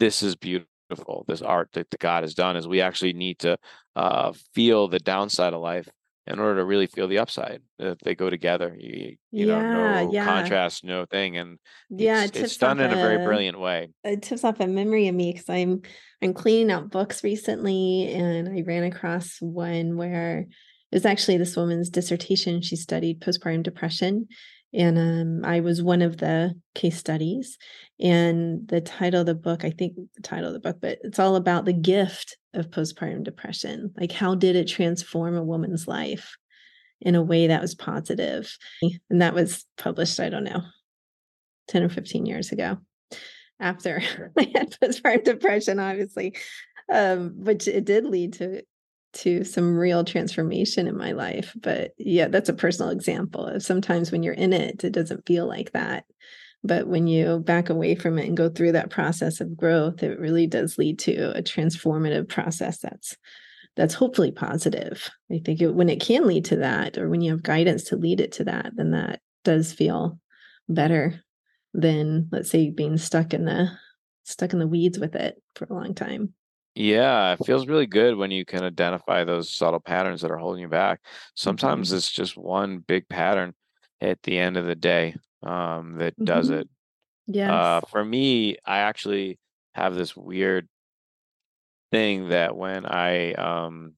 [0.00, 1.24] this is beautiful.
[1.28, 3.58] This art that the God has done is we actually need to
[3.94, 5.88] uh, feel the downside of life
[6.28, 7.62] in order to really feel the upside.
[7.78, 10.24] that they go together, you, you yeah, know, no yeah.
[10.24, 11.58] contrast, no thing, and
[11.90, 13.88] yeah, it's, it it's done in a, a, very brilliant way.
[14.04, 15.82] It tips off a memory of me because I'm
[16.22, 21.56] I'm cleaning out books recently, and I ran across one where it was actually this
[21.56, 22.62] woman's dissertation.
[22.62, 24.28] She studied postpartum depression,
[24.74, 27.56] and um, I was one of the case studies.
[28.00, 31.18] And the title of the book, I think the title of the book, but it's
[31.18, 33.92] all about the gift of postpartum depression.
[33.98, 36.36] Like, how did it transform a woman's life
[37.00, 38.56] in a way that was positive?
[39.10, 40.62] And that was published, I don't know,
[41.68, 42.78] 10 or 15 years ago
[43.60, 44.02] after
[44.38, 46.36] I had postpartum depression, obviously.
[46.90, 48.62] Um, which it did lead to
[49.14, 51.54] to some real transformation in my life.
[51.60, 53.46] But yeah, that's a personal example.
[53.46, 56.04] of Sometimes when you're in it, it doesn't feel like that.
[56.64, 60.18] But when you back away from it and go through that process of growth, it
[60.18, 63.16] really does lead to a transformative process that's
[63.76, 65.08] that's hopefully positive.
[65.30, 67.96] I think it, when it can lead to that, or when you have guidance to
[67.96, 70.18] lead it to that, then that does feel
[70.68, 71.22] better
[71.74, 73.70] than let's say being stuck in the
[74.24, 76.34] stuck in the weeds with it for a long time.
[76.78, 80.62] Yeah, it feels really good when you can identify those subtle patterns that are holding
[80.62, 81.00] you back.
[81.34, 81.96] Sometimes mm-hmm.
[81.96, 83.54] it's just one big pattern
[84.00, 86.26] at the end of the day um, that mm-hmm.
[86.26, 86.68] does it.
[87.26, 87.52] Yeah.
[87.52, 89.40] Uh, for me, I actually
[89.74, 90.68] have this weird
[91.90, 93.94] thing that when I, um,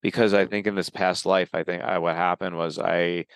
[0.00, 3.26] because I think in this past life, I think I, what happened was I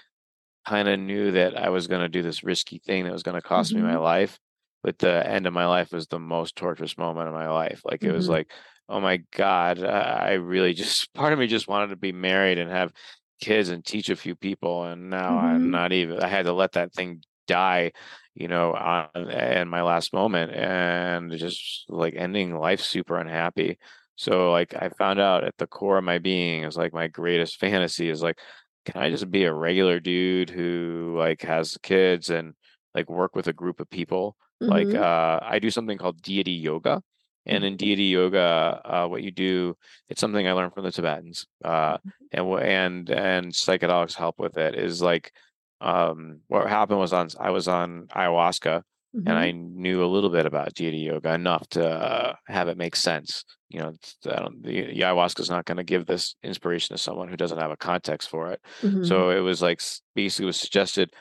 [0.64, 3.34] kind of knew that I was going to do this risky thing that was going
[3.34, 3.82] to cost mm-hmm.
[3.82, 4.04] me my mm-hmm.
[4.04, 4.38] life
[4.82, 7.80] but the end of my life was the most torturous moment of my life.
[7.84, 8.16] Like it mm-hmm.
[8.16, 8.50] was like,
[8.88, 12.70] oh my God, I really just part of me just wanted to be married and
[12.70, 12.92] have
[13.40, 14.84] kids and teach a few people.
[14.84, 15.46] And now mm-hmm.
[15.46, 17.92] I'm not even I had to let that thing die,
[18.34, 23.78] you know, on in my last moment and just like ending life super unhappy.
[24.16, 27.58] So like I found out at the core of my being is like my greatest
[27.60, 28.38] fantasy is like,
[28.84, 32.54] can I just be a regular dude who like has kids and
[32.94, 34.36] like work with a group of people?
[34.60, 35.00] Like Mhm.
[35.00, 37.02] uh I do something called deity yoga.
[37.48, 39.76] And in deity yoga, uh, what you do,
[40.08, 41.46] it's something I learned from the Tibetans.
[41.64, 42.12] Uh, Mhm.
[42.32, 45.32] and and and psychedelics help with it is like
[45.80, 48.82] um what happened was on I was on ayahuasca
[49.26, 52.94] and I knew a little bit about deity yoga enough to uh, have it make
[52.96, 53.44] sense.
[53.68, 53.92] You know,
[54.26, 57.36] I don't, the, the ayahuasca is not going to give this inspiration to someone who
[57.36, 58.60] doesn't have a context for it.
[58.82, 59.04] Mhm.
[59.04, 59.80] So it was like
[60.14, 61.12] basically was suggested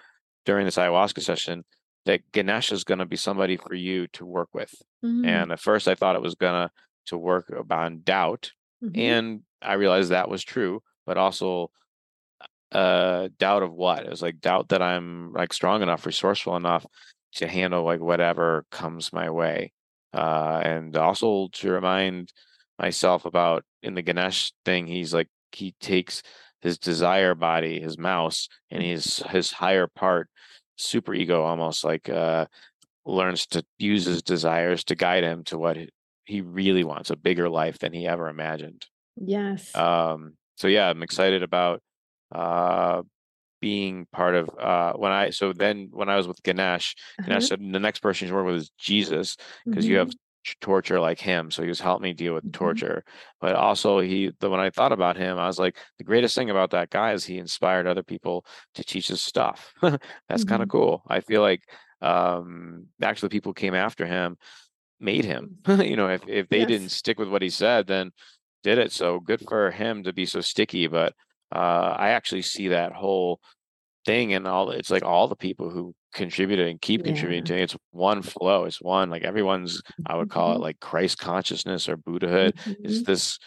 [0.45, 1.63] during this ayahuasca session
[2.05, 4.73] that Ganesh is going to be somebody for you to work with.
[5.03, 5.25] Mhm.
[5.27, 6.71] And at first, I thought it was gonna
[7.07, 8.51] to work on doubt,
[8.83, 8.97] Mhm.
[8.97, 11.71] and I realized that was true, but also
[12.71, 14.05] uh doubt of what?
[14.05, 16.85] It was like doubt that I'm like strong enough, resourceful enough
[17.35, 19.71] to handle like whatever comes my way.
[20.13, 22.31] Uh and also to remind
[22.79, 26.21] myself about in the Ganesh thing, he's like he takes
[26.61, 30.29] his desire body, his mouse, and his his higher part,
[30.77, 32.45] super ego almost like uh
[33.05, 35.77] learns to use his desires to guide him to what
[36.25, 38.85] he- really wants, a bigger life than he ever imagined.
[39.15, 39.75] Yes.
[39.75, 41.81] Um, so yeah, I'm excited about
[42.31, 43.03] uh
[43.61, 47.47] being part of uh when I so then when I was with Ganesh, Ganesh Uh-huh.
[47.47, 49.37] said the next person he's working with is Jesus
[49.69, 50.11] because you have Mhm.
[50.11, 50.17] t-
[50.61, 51.51] torture like him.
[51.51, 52.51] So he was helping me deal with Mhm.
[52.51, 53.03] torture.
[53.41, 56.49] But also he the when I thought about him, I was like, the greatest thing
[56.49, 59.73] about that guy is he inspired other people to teach his stuff.
[60.29, 61.03] That's kind of cool.
[61.07, 61.63] I feel like
[62.01, 64.37] um actually people came after him
[64.99, 65.51] made him.
[65.67, 68.11] you know, if if they didn't stick with what he said, then
[68.63, 68.91] did it.
[68.91, 70.87] So good for him to be so sticky.
[70.87, 71.13] But
[71.53, 73.39] uh, I actually see that whole
[74.05, 74.71] thing and all.
[74.71, 77.63] It's like all the people who contributed and keep contributing to it.
[77.63, 78.65] It's one flow.
[78.65, 79.81] It's one like everyone's.
[80.05, 80.61] I would call it Mhm.
[80.61, 82.57] like Christ consciousness or Buddhahood.
[82.79, 83.05] Is Mhm.
[83.05, 83.39] this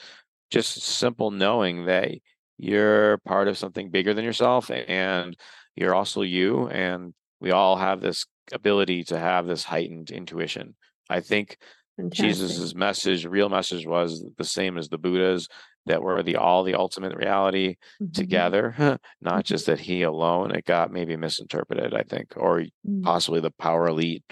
[0.50, 2.10] just simple knowing that
[2.58, 5.36] you're part of something bigger than yourself and
[5.76, 10.74] you're also you and we all have this ability to have this heightened intuition
[11.08, 11.56] i think
[11.96, 12.24] Fantastic.
[12.26, 15.46] jesus's message real message was the same as the buddha's
[15.88, 18.12] that we're the all the ultimate reality Mhm.
[18.14, 19.46] together not Mhm.
[19.48, 23.02] just that he alone it got maybe misinterpreted i think or Mm.
[23.02, 24.24] possibly the power elite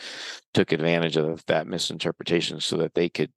[0.54, 3.32] took advantage of that misinterpretation so that they could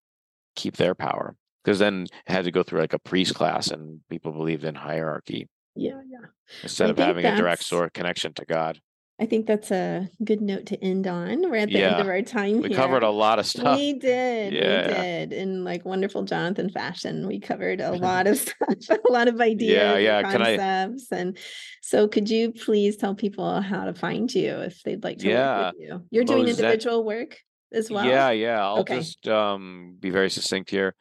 [0.55, 4.01] keep their power because then it had to go through like a priest class and
[4.09, 6.27] people believed in hierarchy Yeah, yeah.
[6.63, 8.79] instead I of having a direct sort of connection to God.
[9.21, 11.41] I think that's a good note to end on.
[11.49, 12.69] We're at the end of our time here.
[12.69, 13.77] we covered a lot of stuff.
[13.77, 15.33] We did, Yeah, yeah, did.
[15.33, 17.27] In like wonderful Jonathan fashion.
[17.27, 20.21] We covered a lot of stuff, a lot of yeah, ideas and yeah.
[20.31, 20.55] Can I?
[20.57, 21.11] concepts.
[21.11, 21.37] And
[21.81, 25.33] so could you please tell people how to find you if they'd like to work
[25.33, 26.05] Yeah, with you?
[26.11, 26.49] You're doing Mozet.
[26.51, 27.37] individual work
[27.73, 28.05] as well?
[28.05, 28.63] Yeah, yeah.
[28.65, 28.99] I'll Okay.
[28.99, 30.95] just um be very succinct here.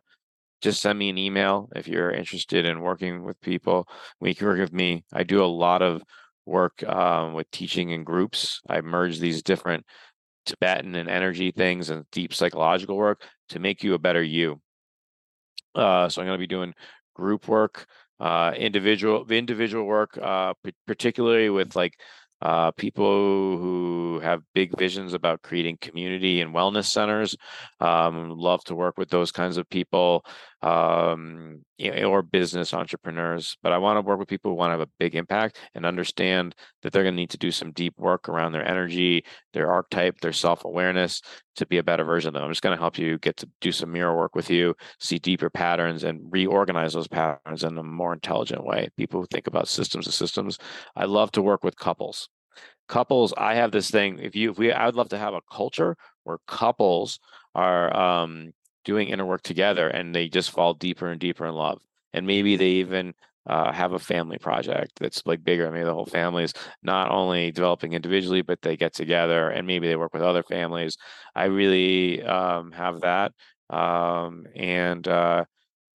[0.62, 3.86] just send me an email if you're interested in working with people.
[4.18, 5.04] We can work with me.
[5.12, 6.02] I do a lot of
[6.46, 8.62] work um, with teaching in groups.
[8.66, 9.84] I merge these different
[10.46, 14.60] Tibetan and energy things and deep psychological work to make you a better you.
[15.74, 16.72] Uh, so I'm going to be doing
[17.14, 17.84] group work,
[18.18, 21.92] uh, individual the individual work, uh, p- particularly with like
[22.42, 27.36] uh, people who have big visions about creating community and wellness centers.
[27.80, 30.24] Um, love to work with those kinds of people
[30.66, 31.64] um,
[32.04, 33.56] or business entrepreneurs.
[33.62, 35.86] But I want to work with people who want to have a big impact and
[35.86, 39.70] understand that they're going to need to do some deep work around their energy, their
[39.70, 41.22] archetype, their self awareness
[41.54, 42.42] to be a better version of them.
[42.42, 45.20] I'm just going to help you get to do some mirror work with you, see
[45.20, 48.88] deeper patterns, and reorganize those patterns in a more intelligent way.
[48.96, 50.58] People who think about systems of systems.
[50.96, 52.28] I love to work with couples.
[52.88, 54.18] Couples, I have this thing.
[54.18, 57.20] If you, if we, I would love to have a culture where couples
[57.54, 58.52] are um,
[58.86, 61.82] doing inner work together and they just fall deeper and deeper in love.
[62.14, 63.12] And maybe they even
[63.46, 65.70] uh, have a family project that's like bigger.
[65.70, 69.88] Maybe the whole family is not only developing individually, but they get together and maybe
[69.88, 70.96] they work with other families.
[71.34, 73.32] I really um, have that.
[73.68, 75.44] Um, and uh,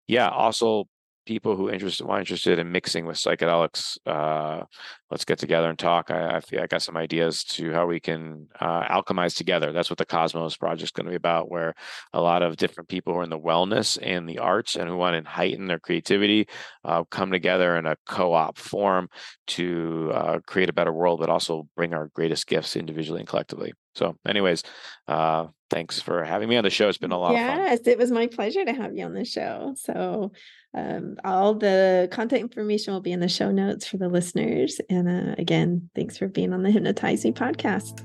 [0.09, 0.87] yeah, also
[1.27, 3.99] people who interested are interested in mixing with psychedelics.
[4.07, 4.65] Uh,
[5.11, 6.11] let's get together and talk.
[6.11, 9.73] I, I feel I got some ideas to how we can uh, alchemize together.
[9.73, 11.75] That's what the Cosmos project is going to be about, where
[12.13, 14.97] a lot of different people who are in the wellness and the arts and who
[14.97, 16.49] want to heighten their creativity
[16.85, 19.09] uh, come together in a co-op form
[19.47, 23.73] to uh, create a better world, but also bring our greatest gifts individually and collectively.
[23.95, 24.63] So, anyways,
[25.09, 26.89] uh, thanks for having me on the show.
[26.89, 27.81] It's been a lot yes.
[27.87, 29.75] It was my pleasure to have you on the show.
[29.77, 30.33] So,
[30.75, 34.81] um, all the contact information will be in the show notes for the listeners.
[34.89, 38.05] And uh, again, thanks for being on the Hypnotize Me podcast.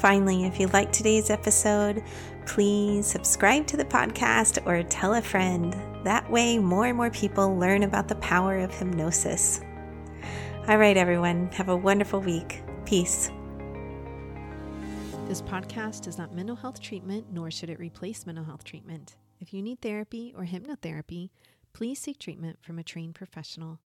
[0.00, 2.02] Finally, if you liked today's episode,
[2.46, 5.76] please subscribe to the podcast or tell a friend.
[6.04, 9.60] That way, more and more people learn about the power of hypnosis.
[10.68, 12.62] All right, everyone, have a wonderful week.
[12.86, 13.30] Peace.
[15.28, 19.16] This podcast is not mental health treatment, nor should it replace mental health treatment.
[19.38, 21.28] If you need therapy or hypnotherapy,
[21.74, 23.78] please seek treatment from a trained professional.